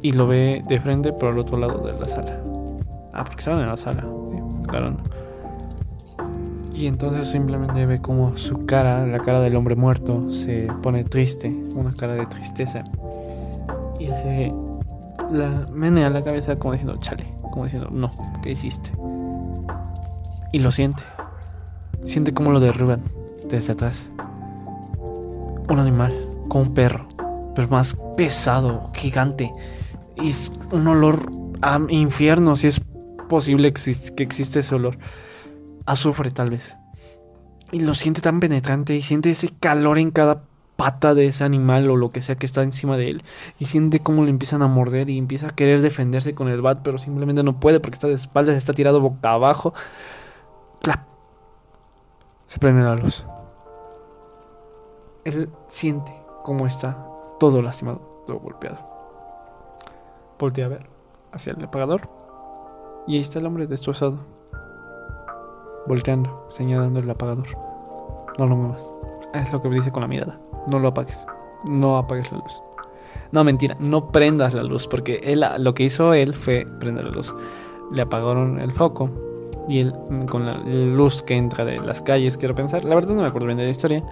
y 0.00 0.12
lo 0.12 0.26
ve 0.26 0.62
de 0.68 0.80
frente 0.80 1.12
por 1.12 1.32
el 1.32 1.38
otro 1.38 1.56
lado 1.56 1.78
de 1.78 1.98
la 1.98 2.06
sala. 2.06 2.40
Ah, 3.12 3.24
porque 3.24 3.40
estaban 3.40 3.60
en 3.60 3.68
la 3.68 3.76
sala. 3.76 4.04
claro. 4.68 4.96
Y 6.74 6.86
entonces 6.86 7.28
simplemente 7.28 7.86
ve 7.86 8.00
como 8.00 8.36
su 8.36 8.64
cara, 8.66 9.06
la 9.06 9.20
cara 9.20 9.40
del 9.40 9.56
hombre 9.56 9.76
muerto, 9.76 10.32
se 10.32 10.68
pone 10.82 11.04
triste, 11.04 11.48
una 11.74 11.92
cara 11.92 12.14
de 12.14 12.26
tristeza. 12.26 12.82
Y 14.00 14.08
hace 14.08 14.52
la 15.32 15.66
menea 15.72 16.10
la 16.10 16.22
cabeza 16.22 16.58
como 16.58 16.72
diciendo, 16.72 16.96
chale, 16.98 17.26
como 17.50 17.64
diciendo, 17.64 17.88
no, 17.90 18.10
¿qué 18.42 18.50
hiciste? 18.50 18.92
Y 20.52 20.58
lo 20.58 20.70
siente. 20.70 21.02
Siente 22.04 22.34
como 22.34 22.50
lo 22.50 22.60
derruban 22.60 23.02
desde 23.48 23.72
atrás. 23.72 24.10
Un 25.68 25.78
animal, 25.78 26.14
como 26.48 26.64
un 26.64 26.74
perro, 26.74 27.08
pero 27.54 27.68
más 27.68 27.96
pesado, 28.16 28.90
gigante. 28.94 29.52
Y 30.16 30.28
es 30.28 30.52
un 30.70 30.86
olor 30.86 31.30
a 31.62 31.80
infierno, 31.88 32.56
si 32.56 32.66
es 32.66 32.80
posible 33.28 33.72
que 33.72 34.22
existe 34.22 34.60
ese 34.60 34.74
olor. 34.74 34.98
Azufre 35.86 36.30
tal 36.30 36.50
vez. 36.50 36.76
Y 37.70 37.80
lo 37.80 37.94
siente 37.94 38.20
tan 38.20 38.40
penetrante 38.40 38.94
y 38.94 39.00
siente 39.00 39.30
ese 39.30 39.48
calor 39.48 39.98
en 39.98 40.10
cada 40.10 40.44
pata 40.82 41.14
de 41.14 41.26
ese 41.26 41.44
animal 41.44 41.88
o 41.90 41.96
lo 41.96 42.10
que 42.10 42.20
sea 42.20 42.34
que 42.34 42.44
está 42.44 42.64
encima 42.64 42.96
de 42.96 43.08
él. 43.08 43.22
Y 43.60 43.66
siente 43.66 44.00
cómo 44.00 44.24
le 44.24 44.30
empiezan 44.30 44.62
a 44.62 44.66
morder 44.66 45.10
y 45.10 45.16
empieza 45.16 45.46
a 45.46 45.50
querer 45.50 45.80
defenderse 45.80 46.34
con 46.34 46.48
el 46.48 46.60
bat, 46.60 46.80
pero 46.82 46.98
simplemente 46.98 47.44
no 47.44 47.60
puede 47.60 47.78
porque 47.78 47.94
está 47.94 48.08
de 48.08 48.14
espaldas, 48.14 48.56
está 48.56 48.72
tirado 48.72 49.00
boca 49.00 49.30
abajo. 49.30 49.74
¡Clap! 50.82 51.06
Se 52.48 52.58
prende 52.58 52.82
la 52.82 52.96
luz. 52.96 53.24
Él 55.22 55.48
siente 55.68 56.12
cómo 56.42 56.66
está 56.66 56.98
todo 57.38 57.62
lastimado, 57.62 58.24
todo 58.26 58.40
golpeado. 58.40 58.80
Voltea 60.36 60.66
a 60.66 60.68
ver 60.68 60.86
hacia 61.30 61.52
el 61.52 61.64
apagador 61.64 62.10
y 63.06 63.14
ahí 63.14 63.20
está 63.20 63.38
el 63.38 63.46
hombre 63.46 63.68
destrozado. 63.68 64.18
Volteando, 65.86 66.44
señalando 66.48 66.98
el 66.98 67.08
apagador. 67.08 67.46
No 68.36 68.48
lo 68.48 68.56
muevas. 68.56 68.90
Es 69.32 69.52
lo 69.52 69.62
que 69.62 69.68
dice 69.68 69.92
con 69.92 70.00
la 70.00 70.08
mirada. 70.08 70.40
No 70.66 70.78
lo 70.78 70.88
apagues. 70.88 71.26
no 71.64 71.96
apagues 71.96 72.30
la 72.32 72.38
luz. 72.38 72.62
No, 73.32 73.44
mentira, 73.44 73.76
no 73.80 74.08
prendas 74.12 74.52
la 74.52 74.62
luz, 74.62 74.86
porque 74.86 75.20
él, 75.24 75.44
lo 75.58 75.72
que 75.72 75.84
hizo 75.84 76.12
él 76.12 76.34
fue 76.34 76.66
prender 76.80 77.06
la 77.06 77.12
luz. 77.12 77.34
Le 77.90 78.02
apagaron 78.02 78.60
el 78.60 78.72
foco 78.72 79.10
y 79.68 79.80
él, 79.80 79.94
mm, 80.10 80.26
con 80.26 80.44
la 80.44 80.58
luz 80.58 81.22
que 81.22 81.34
entra 81.34 81.64
de 81.64 81.78
las 81.78 82.02
calles, 82.02 82.36
quiero 82.36 82.54
pensar, 82.54 82.84
la 82.84 82.94
verdad 82.94 83.14
no 83.14 83.22
me 83.22 83.28
acuerdo 83.28 83.46
bien 83.46 83.58
de 83.58 83.64
la 83.64 83.70
historia, 83.70 84.04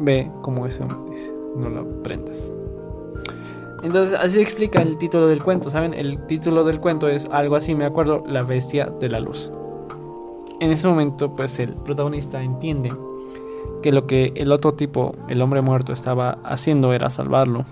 ve 0.00 0.30
como 0.42 0.66
ese 0.66 0.82
hombre 0.82 0.98
dice, 1.08 1.32
no 1.56 1.68
la 1.70 1.84
prendas. 2.02 2.52
Entonces, 3.84 4.18
así 4.18 4.36
se 4.36 4.42
explica 4.42 4.80
el 4.80 4.96
título 4.96 5.28
del 5.28 5.42
cuento, 5.42 5.70
¿saben? 5.70 5.92
El 5.94 6.26
título 6.26 6.64
del 6.64 6.80
cuento 6.80 7.06
es 7.06 7.28
algo 7.30 7.54
así, 7.54 7.74
me 7.74 7.84
acuerdo, 7.84 8.24
La 8.26 8.42
bestia 8.42 8.86
de 8.86 9.10
la 9.10 9.20
luz. 9.20 9.52
En 10.58 10.70
ese 10.70 10.88
momento, 10.88 11.36
pues 11.36 11.58
el 11.58 11.74
protagonista 11.74 12.42
entiende 12.42 12.92
que 13.84 13.92
lo 13.92 14.06
que 14.06 14.32
el 14.36 14.50
otro 14.50 14.72
tipo, 14.72 15.14
el 15.28 15.42
hombre 15.42 15.60
muerto, 15.60 15.92
estaba 15.92 16.38
haciendo 16.42 16.94
era 16.94 17.10
salvarlo, 17.10 17.66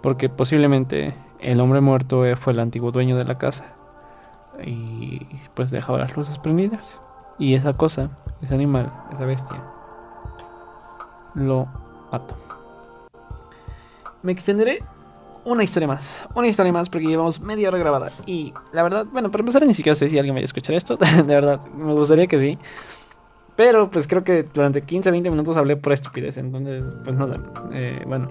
porque 0.00 0.30
posiblemente 0.30 1.14
el 1.38 1.60
hombre 1.60 1.82
muerto 1.82 2.24
fue 2.36 2.54
el 2.54 2.60
antiguo 2.60 2.92
dueño 2.92 3.14
de 3.18 3.26
la 3.26 3.36
casa 3.36 3.74
y 4.64 5.20
pues 5.52 5.70
dejaba 5.70 5.98
las 5.98 6.16
luces 6.16 6.38
prendidas. 6.38 6.98
Y 7.38 7.56
esa 7.56 7.74
cosa, 7.74 8.08
ese 8.40 8.54
animal, 8.54 8.90
esa 9.12 9.26
bestia, 9.26 9.62
lo 11.34 11.68
mató. 12.10 12.36
Me 14.22 14.32
extenderé 14.32 14.82
una 15.44 15.62
historia 15.62 15.88
más. 15.88 16.26
Una 16.34 16.48
historia 16.48 16.72
más 16.72 16.88
porque 16.88 17.06
llevamos 17.06 17.38
media 17.38 17.68
hora 17.68 17.76
grabada. 17.76 18.12
Y 18.24 18.54
la 18.72 18.82
verdad, 18.82 19.04
bueno, 19.12 19.30
para 19.30 19.42
empezar 19.42 19.66
ni 19.66 19.74
siquiera 19.74 19.94
sé 19.94 20.08
si 20.08 20.18
alguien 20.18 20.34
vaya 20.34 20.44
a 20.44 20.46
escuchar 20.46 20.74
esto. 20.74 20.96
de 21.16 21.22
verdad, 21.22 21.62
me 21.66 21.92
gustaría 21.92 22.26
que 22.28 22.38
sí. 22.38 22.58
Pero 23.56 23.90
pues 23.90 24.08
creo 24.08 24.24
que 24.24 24.42
durante 24.42 24.82
15, 24.82 25.10
20 25.10 25.30
minutos 25.30 25.56
hablé 25.56 25.76
por 25.76 25.92
estupidez. 25.92 26.38
Entonces, 26.38 26.84
pues 27.04 27.16
nada. 27.16 27.38
Eh, 27.72 28.02
bueno. 28.06 28.28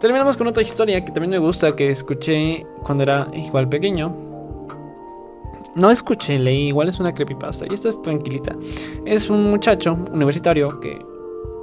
Terminamos 0.00 0.36
con 0.36 0.46
otra 0.46 0.62
historia 0.62 1.04
que 1.04 1.10
también 1.10 1.30
me 1.30 1.38
gusta, 1.38 1.74
que 1.74 1.90
escuché 1.90 2.64
cuando 2.84 3.02
era 3.02 3.28
igual 3.34 3.68
pequeño. 3.68 4.14
No 5.74 5.90
escuché, 5.90 6.38
leí, 6.38 6.68
igual 6.68 6.88
es 6.88 7.00
una 7.00 7.12
creepypasta. 7.14 7.66
Y 7.68 7.74
esta 7.74 7.88
es 7.88 8.00
tranquilita. 8.02 8.56
Es 9.04 9.30
un 9.30 9.50
muchacho 9.50 9.96
universitario 10.12 10.80
que, 10.80 11.04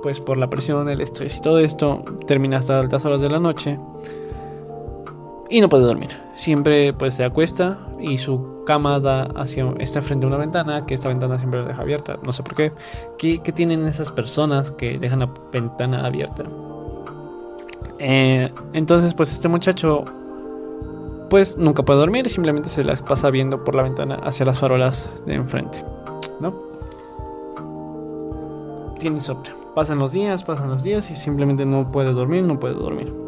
pues 0.01 0.19
por 0.19 0.37
la 0.37 0.49
presión, 0.49 0.89
el 0.89 1.01
estrés 1.01 1.37
y 1.37 1.41
todo 1.41 1.59
esto, 1.59 2.03
termina 2.27 2.57
hasta 2.57 2.79
altas 2.79 3.05
horas 3.05 3.21
de 3.21 3.29
la 3.29 3.39
noche 3.39 3.79
y 5.49 5.61
no 5.61 5.69
puede 5.69 5.83
dormir. 5.83 6.09
Siempre 6.33 6.93
pues 6.93 7.15
se 7.15 7.23
acuesta 7.23 7.79
y 7.99 8.17
su 8.17 8.63
cama 8.65 8.99
da 8.99 9.23
hacia 9.35 9.65
está 9.79 10.01
frente 10.01 10.25
a 10.25 10.27
una 10.27 10.37
ventana, 10.37 10.85
que 10.85 10.93
esta 10.93 11.07
ventana 11.07 11.37
siempre 11.37 11.61
la 11.61 11.67
deja 11.67 11.81
abierta, 11.81 12.17
no 12.23 12.33
sé 12.33 12.43
por 12.43 12.55
qué. 12.55 12.73
¿Qué, 13.17 13.39
tienen 13.53 13.85
esas 13.85 14.11
personas 14.11 14.71
que 14.71 14.97
dejan 14.97 15.19
la 15.19 15.29
ventana 15.51 16.05
abierta? 16.05 16.43
Eh, 17.99 18.51
entonces 18.73 19.13
pues 19.13 19.31
este 19.31 19.47
muchacho 19.47 20.05
pues 21.29 21.57
nunca 21.57 21.83
puede 21.83 21.99
dormir, 21.99 22.29
simplemente 22.29 22.69
se 22.69 22.83
las 22.83 23.01
pasa 23.01 23.29
viendo 23.29 23.63
por 23.63 23.75
la 23.75 23.83
ventana 23.83 24.15
hacia 24.23 24.45
las 24.45 24.59
farolas 24.59 25.09
de 25.25 25.35
enfrente, 25.35 25.83
¿no? 26.39 26.53
Tiene 28.99 29.17
insomnio. 29.17 29.53
Pasan 29.73 29.99
los 29.99 30.13
días, 30.13 30.43
pasan 30.43 30.69
los 30.69 30.83
días 30.83 31.11
y 31.11 31.15
simplemente 31.15 31.65
no 31.65 31.91
puede 31.91 32.13
dormir, 32.13 32.43
no 32.43 32.59
puede 32.59 32.75
dormir. 32.75 33.24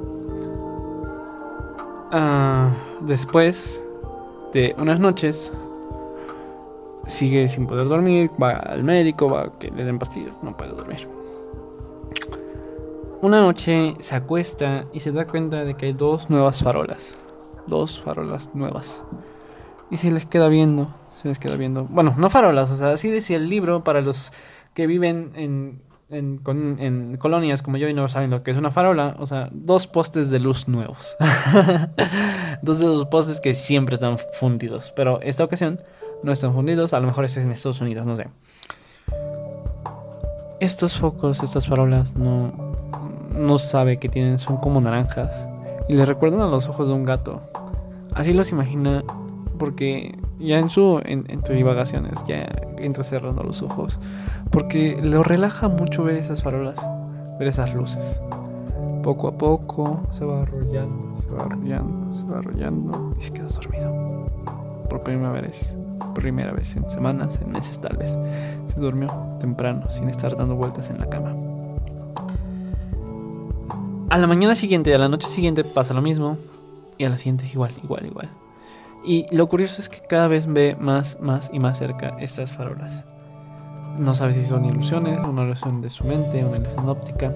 Ah, 2.12 2.74
después 3.02 3.84
de 4.54 4.76
unas 4.78 5.00
noches, 5.00 5.54
sigue 7.06 7.48
sin 7.48 7.67
poder 7.67 7.88
dormir, 7.88 8.32
va 8.41 8.52
al 8.52 8.84
médico, 8.84 9.30
va 9.30 9.41
a 9.43 9.60
que 9.60 9.72
le 9.72 9.84
den 9.84 10.00
pastillas, 10.00 10.41
no 10.43 10.56
puede 10.56 10.72
dormir. 10.72 11.08
Una 13.22 13.41
noche 13.41 13.96
se 14.00 14.15
acuesta 14.15 14.86
y 14.93 15.00
se 15.00 15.12
da 15.12 15.26
cuenta 15.26 15.63
de 15.63 15.76
que 15.76 15.88
hay 15.88 15.93
dos 15.93 16.30
nuevas 16.30 16.63
farolas. 16.63 17.17
Dos 17.65 18.00
farolas 18.00 18.54
nuevas. 18.54 19.04
Y 19.89 19.98
se 19.98 20.12
les 20.12 20.26
queda 20.26 20.48
viendo, 20.48 20.93
se 21.22 21.28
les 21.28 21.39
queda 21.39 21.56
viendo. 21.56 21.86
Bueno, 21.86 22.13
no 22.17 22.30
farolas, 22.30 22.70
o 22.70 22.78
sea, 22.78 22.91
así 22.91 23.10
decía 23.10 23.38
el 23.38 23.50
libro 23.50 23.84
para 23.84 24.02
los 24.02 24.32
que 24.74 24.86
viven 24.86 25.32
en 25.34 25.82
en, 26.10 27.17
colonias 27.17 27.62
como 27.62 27.78
yo 27.78 27.89
y 27.89 27.93
no 27.93 28.08
saben 28.10 28.30
lo 28.30 28.43
que 28.43 28.52
es 28.52 28.58
una 28.58 28.72
farola, 28.72 29.15
o 29.20 29.26
sea, 29.26 29.50
dos 29.52 29.88
postes 29.88 30.30
de 30.30 30.39
luz 30.39 30.67
nuevos. 30.67 31.17
dos 32.62 32.80
de 32.80 32.86
los 32.86 33.06
postes 33.06 33.39
que 33.39 33.54
siempre 33.54 33.96
están 33.96 34.17
fundidos, 34.17 34.93
pero 34.96 35.20
esta 35.22 35.43
ocasión 35.43 35.82
no 36.24 36.32
están 36.32 36.54
fundidos, 36.54 36.93
a 36.93 37.00
lo 37.00 37.08
mejor 37.08 37.26
es 37.26 37.38
en 37.38 37.52
Estados 37.52 37.82
Unidos, 37.82 38.06
no 38.06 38.15
sé. 38.15 38.28
Estos 40.60 40.98
focos, 40.98 41.43
estas 41.43 41.67
farolas, 41.67 42.15
no, 42.15 42.74
no 43.34 43.58
sabe 43.58 43.98
que 43.98 44.10
tienen, 44.10 44.39
son 44.39 44.58
como 44.58 44.82
naranjas 44.82 45.48
y 45.88 45.93
le 45.93 46.06
recuerdan 46.06 46.41
a 46.41 46.48
los 46.48 46.67
ojos 46.67 46.88
de 46.88 46.93
un 46.93 47.06
gato. 47.06 47.41
Así 48.13 48.34
los 48.34 48.52
imagina 48.52 49.04
porque 49.60 50.17
ya 50.39 50.60
en 50.60 50.69
su 50.69 51.02
entre 51.04 51.56
divagaciones 51.56 52.23
ya 52.28 52.47
entra 52.78 53.04
cerrando 53.04 53.43
los 53.43 53.62
ojos 53.62 54.00
porque 54.52 55.00
lo 55.02 55.23
relaja 55.23 55.67
mucho 55.67 56.04
ver 56.04 56.15
esas 56.15 56.43
farolas 56.43 56.80
ver 57.39 57.47
esas 57.47 57.73
luces. 57.73 58.19
Poco 59.04 59.28
a 59.28 59.38
poco 59.38 60.02
se 60.12 60.26
va 60.26 60.41
arrollando 60.41 61.17
se 61.21 61.30
va 61.30 61.43
arrollando 61.43 62.13
se 62.13 62.26
va 62.26 62.39
arrollando 62.39 63.13
y 63.17 63.21
se 63.21 63.32
queda 63.32 63.47
dormido. 63.47 64.28
Por 64.89 65.02
primera 65.02 65.32
vez 65.32 65.78
primera 66.13 66.52
vez 66.52 66.76
en 66.76 66.89
semanas 66.89 67.39
en 67.41 67.52
meses 67.52 67.80
tal 67.80 67.97
vez 67.97 68.17
se 68.67 68.80
durmió 68.80 69.12
temprano 69.39 69.89
sin 69.91 70.10
estar 70.10 70.36
dando 70.36 70.56
vueltas 70.56 70.89
en 70.89 71.00
la 71.00 71.10
cama. 71.10 71.36
A 74.10 74.17
la 74.17 74.28
mañana 74.28 74.56
siguiente 74.56 74.93
a 74.93 74.97
la 74.97 75.10
noche 75.10 75.28
siguiente 75.28 75.63
pasa 75.63 75.93
lo 75.93 76.02
mismo 76.02 76.38
y 76.97 77.06
a 77.06 77.10
la 77.10 77.17
siguiente 77.17 77.45
igual 77.52 77.71
igual 77.84 78.06
igual 78.06 78.30
y 79.08 79.26
lo 79.34 79.48
curioso 79.48 79.82
es 79.82 79.88
que 79.88 80.02
cada 80.02 80.28
vez 80.28 80.48
ve 80.48 80.76
más, 80.78 81.17
más 81.22 81.50
y 81.54 81.60
más 81.60 81.78
cerca 81.78 82.17
estas 82.20 82.52
farolas. 82.52 83.06
No 83.98 84.13
sabe 84.13 84.34
si 84.34 84.43
son 84.43 84.65
ilusiones, 84.65 85.17
una 85.20 85.43
ilusión 85.43 85.82
de 85.82 85.89
su 85.89 86.04
mente, 86.04 86.43
una 86.43 86.58
ilusión 86.58 86.89
óptica. 86.89 87.34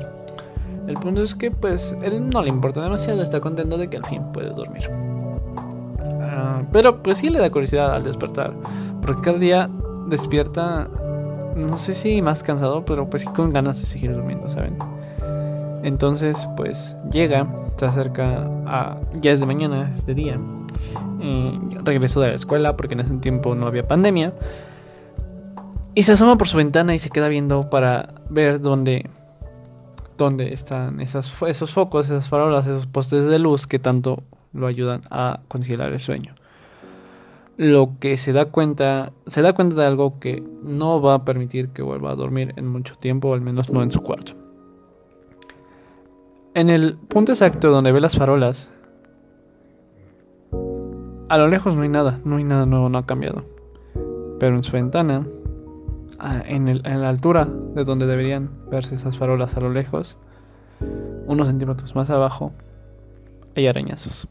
El 0.85 0.95
punto 0.95 1.23
es 1.23 1.33
que 1.33 1.49
pues 1.49 1.95
él 2.01 2.29
no 2.29 2.41
le 2.41 2.49
importa 2.49 2.81
demasiado, 2.81 3.21
está 3.21 3.39
contento 3.39 3.77
de 3.77 3.89
que 3.89 3.95
al 3.95 4.05
fin 4.05 4.21
puede 4.33 4.49
dormir. 4.49 4.91
Ah, 6.21 6.61
pero 6.73 7.01
pues 7.01 7.19
sí 7.19 7.29
le 7.29 7.39
da 7.39 7.49
curiosidad 7.49 7.95
al 7.95 8.03
despertar, 8.03 8.53
porque 9.01 9.21
cada 9.21 9.37
día 9.37 9.69
despierta, 10.07 10.89
no 11.55 11.77
sé 11.77 11.93
si 11.93 12.21
más 12.21 12.43
cansado, 12.43 12.83
pero 12.83 13.09
pues 13.09 13.21
sí 13.21 13.29
con 13.29 13.49
ganas 13.49 13.79
de 13.79 13.87
seguir 13.87 14.13
durmiendo, 14.13 14.49
¿saben? 14.49 14.77
Entonces 15.83 16.49
pues 16.57 16.97
llega, 17.09 17.47
se 17.77 17.85
acerca 17.85 18.45
a... 18.65 18.97
ya 19.21 19.31
es 19.31 19.39
de 19.39 19.45
mañana, 19.45 19.89
es 19.95 20.05
de 20.05 20.13
día, 20.13 20.37
regresó 21.83 22.21
de 22.21 22.29
la 22.29 22.35
escuela 22.35 22.75
porque 22.75 22.93
en 22.93 23.01
ese 23.01 23.13
tiempo 23.15 23.55
no 23.55 23.67
había 23.67 23.87
pandemia. 23.87 24.33
Y 25.93 26.03
se 26.03 26.13
asoma 26.13 26.37
por 26.37 26.47
su 26.47 26.57
ventana 26.57 26.95
y 26.95 26.99
se 26.99 27.09
queda 27.09 27.27
viendo 27.27 27.69
para 27.69 28.13
ver 28.29 28.61
dónde, 28.61 29.09
dónde 30.17 30.53
están 30.53 31.01
esas, 31.01 31.33
esos 31.47 31.73
focos, 31.73 32.05
esas 32.05 32.29
farolas, 32.29 32.65
esos 32.65 32.87
postes 32.87 33.25
de 33.25 33.39
luz 33.39 33.67
que 33.67 33.77
tanto 33.77 34.23
lo 34.53 34.67
ayudan 34.67 35.01
a 35.09 35.41
conciliar 35.47 35.91
el 35.91 35.99
sueño. 35.99 36.35
Lo 37.57 37.91
que 37.99 38.17
se 38.17 38.31
da 38.31 38.45
cuenta, 38.45 39.11
se 39.27 39.41
da 39.41 39.53
cuenta 39.53 39.75
de 39.75 39.85
algo 39.85 40.19
que 40.19 40.41
no 40.63 41.01
va 41.01 41.15
a 41.15 41.25
permitir 41.25 41.69
que 41.69 41.81
vuelva 41.81 42.11
a 42.11 42.15
dormir 42.15 42.53
en 42.55 42.67
mucho 42.67 42.95
tiempo, 42.95 43.33
al 43.33 43.41
menos 43.41 43.69
no 43.69 43.83
en 43.83 43.91
su 43.91 44.01
cuarto. 44.01 44.33
En 46.53 46.69
el 46.69 46.95
punto 46.95 47.33
exacto 47.33 47.69
donde 47.69 47.91
ve 47.91 48.01
las 48.01 48.17
farolas, 48.17 48.71
a 51.31 51.37
lo 51.37 51.47
lejos 51.47 51.77
no 51.77 51.83
hay 51.83 51.87
nada, 51.87 52.19
no 52.25 52.35
hay 52.35 52.43
nada 52.43 52.65
nuevo, 52.65 52.89
no 52.89 52.97
ha 52.97 53.05
cambiado. 53.05 53.45
Pero 54.37 54.57
en 54.57 54.63
su 54.63 54.73
ventana, 54.73 55.25
en, 56.45 56.83
la 56.83 57.07
altura 57.07 57.47
de 57.73 57.85
donde 57.85 58.05
deberían 58.05 58.49
verse 58.69 58.95
esas 58.95 59.17
farolas 59.17 59.55
a 59.55 59.61
lo 59.61 59.69
lejos, 59.69 60.17
unos 61.27 61.47
centímetros 61.47 61.95
más 61.95 62.09
abajo, 62.09 62.51
hay 63.55 63.65
arañazos. 63.65 64.27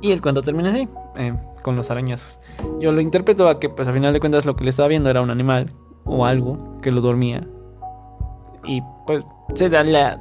Y 0.00 0.12
el 0.12 0.22
cuento 0.22 0.40
termina 0.40 0.70
así, 0.70 0.88
eh, 1.18 1.34
con 1.62 1.76
los 1.76 1.90
arañazos. 1.90 2.40
Yo 2.80 2.92
lo 2.92 3.02
interpreto 3.02 3.50
a 3.50 3.60
que, 3.60 3.68
pues, 3.68 3.86
al 3.88 3.92
final 3.92 4.14
de 4.14 4.20
cuentas, 4.20 4.46
lo 4.46 4.56
que 4.56 4.64
le 4.64 4.70
estaba 4.70 4.88
viendo 4.88 5.10
era 5.10 5.20
un 5.20 5.28
animal 5.28 5.70
o 6.06 6.24
algo 6.24 6.80
que 6.80 6.90
lo 6.92 7.02
dormía. 7.02 7.46
Y, 8.64 8.82
pues, 9.06 9.22
se 9.52 9.68
da 9.68 9.84
la. 9.84 10.18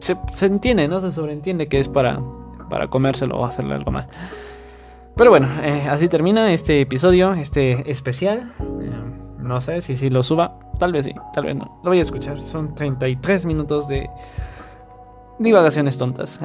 Se, 0.00 0.16
se 0.32 0.46
entiende, 0.46 0.88
¿no? 0.88 1.00
Se 1.00 1.12
sobreentiende 1.12 1.68
que 1.68 1.78
es 1.78 1.88
para 1.88 2.20
para 2.68 2.88
comérselo 2.88 3.38
o 3.38 3.44
hacerle 3.44 3.74
algo 3.74 3.90
mal. 3.90 4.08
Pero 5.16 5.30
bueno, 5.30 5.48
eh, 5.62 5.86
así 5.90 6.08
termina 6.08 6.52
este 6.52 6.80
episodio, 6.80 7.32
este 7.32 7.90
especial. 7.90 8.52
Eh, 8.80 8.90
no 9.40 9.60
sé 9.60 9.80
si, 9.80 9.96
si 9.96 10.10
lo 10.10 10.22
suba, 10.22 10.58
tal 10.78 10.92
vez 10.92 11.06
sí, 11.06 11.14
tal 11.32 11.44
vez 11.44 11.56
no. 11.56 11.80
Lo 11.82 11.90
voy 11.90 11.98
a 11.98 12.02
escuchar. 12.02 12.40
Son 12.40 12.74
33 12.74 13.46
minutos 13.46 13.88
de 13.88 14.08
divagaciones 15.38 15.98
tontas. 15.98 16.40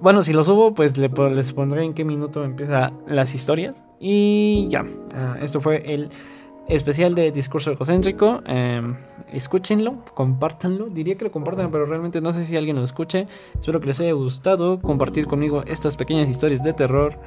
bueno, 0.00 0.22
si 0.22 0.32
lo 0.32 0.44
subo, 0.44 0.74
pues 0.74 0.96
les 0.98 1.52
pondré 1.52 1.84
en 1.84 1.94
qué 1.94 2.04
minuto 2.04 2.44
empiezan 2.44 2.98
las 3.06 3.34
historias. 3.34 3.84
Y 3.98 4.66
ya, 4.68 4.84
ah, 5.14 5.36
esto 5.40 5.60
fue 5.60 5.82
el 5.92 6.10
especial 6.68 7.14
de 7.14 7.32
discurso 7.32 7.72
egocéntrico. 7.72 8.42
Em, 8.46 8.96
escúchenlo, 9.32 9.96
compártanlo. 10.14 10.86
Diría 10.86 11.16
que 11.16 11.24
lo 11.24 11.32
compartan, 11.32 11.70
pero 11.70 11.86
realmente 11.86 12.20
no 12.20 12.32
sé 12.32 12.44
si 12.44 12.56
alguien 12.56 12.76
lo 12.76 12.84
escuche. 12.84 13.26
Espero 13.58 13.80
que 13.80 13.86
les 13.86 14.00
haya 14.00 14.12
gustado 14.12 14.80
compartir 14.80 15.26
conmigo 15.26 15.62
estas 15.66 15.96
pequeñas 15.96 16.28
historias 16.28 16.62
de 16.62 16.72
terror. 16.72 17.18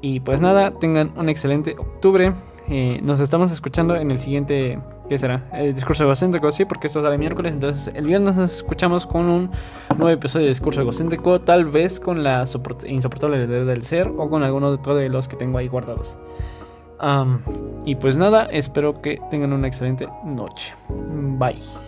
Y 0.00 0.20
pues 0.20 0.40
nada, 0.40 0.72
tengan 0.72 1.12
un 1.16 1.28
excelente 1.28 1.74
octubre. 1.78 2.32
Eh, 2.70 3.00
nos 3.02 3.18
estamos 3.20 3.50
escuchando 3.50 3.96
en 3.96 4.10
el 4.10 4.18
siguiente, 4.18 4.78
¿qué 5.08 5.16
será? 5.16 5.48
El 5.54 5.72
discurso 5.72 6.04
egocéntrico, 6.04 6.50
sí, 6.52 6.66
porque 6.66 6.86
esto 6.86 7.02
sale 7.02 7.16
miércoles. 7.16 7.54
Entonces 7.54 7.92
el 7.94 8.06
viernes 8.06 8.36
nos 8.36 8.54
escuchamos 8.56 9.06
con 9.06 9.28
un 9.28 9.50
nuevo 9.96 10.10
episodio 10.10 10.44
de 10.44 10.50
discurso 10.50 10.82
egocéntrico. 10.82 11.40
Tal 11.40 11.64
vez 11.64 11.98
con 11.98 12.22
la 12.22 12.44
insoportable 12.86 13.46
del 13.46 13.82
ser 13.82 14.08
o 14.16 14.28
con 14.28 14.42
alguno 14.42 14.76
de 14.76 15.08
los 15.08 15.26
que 15.26 15.36
tengo 15.36 15.58
ahí 15.58 15.66
guardados 15.66 16.18
y 17.84 17.94
pues 17.96 18.16
nada, 18.16 18.46
espero 18.46 19.00
que 19.00 19.20
tengan 19.30 19.52
una 19.52 19.66
excelente 19.68 20.08
noche. 20.24 20.74
Bye. 20.88 21.87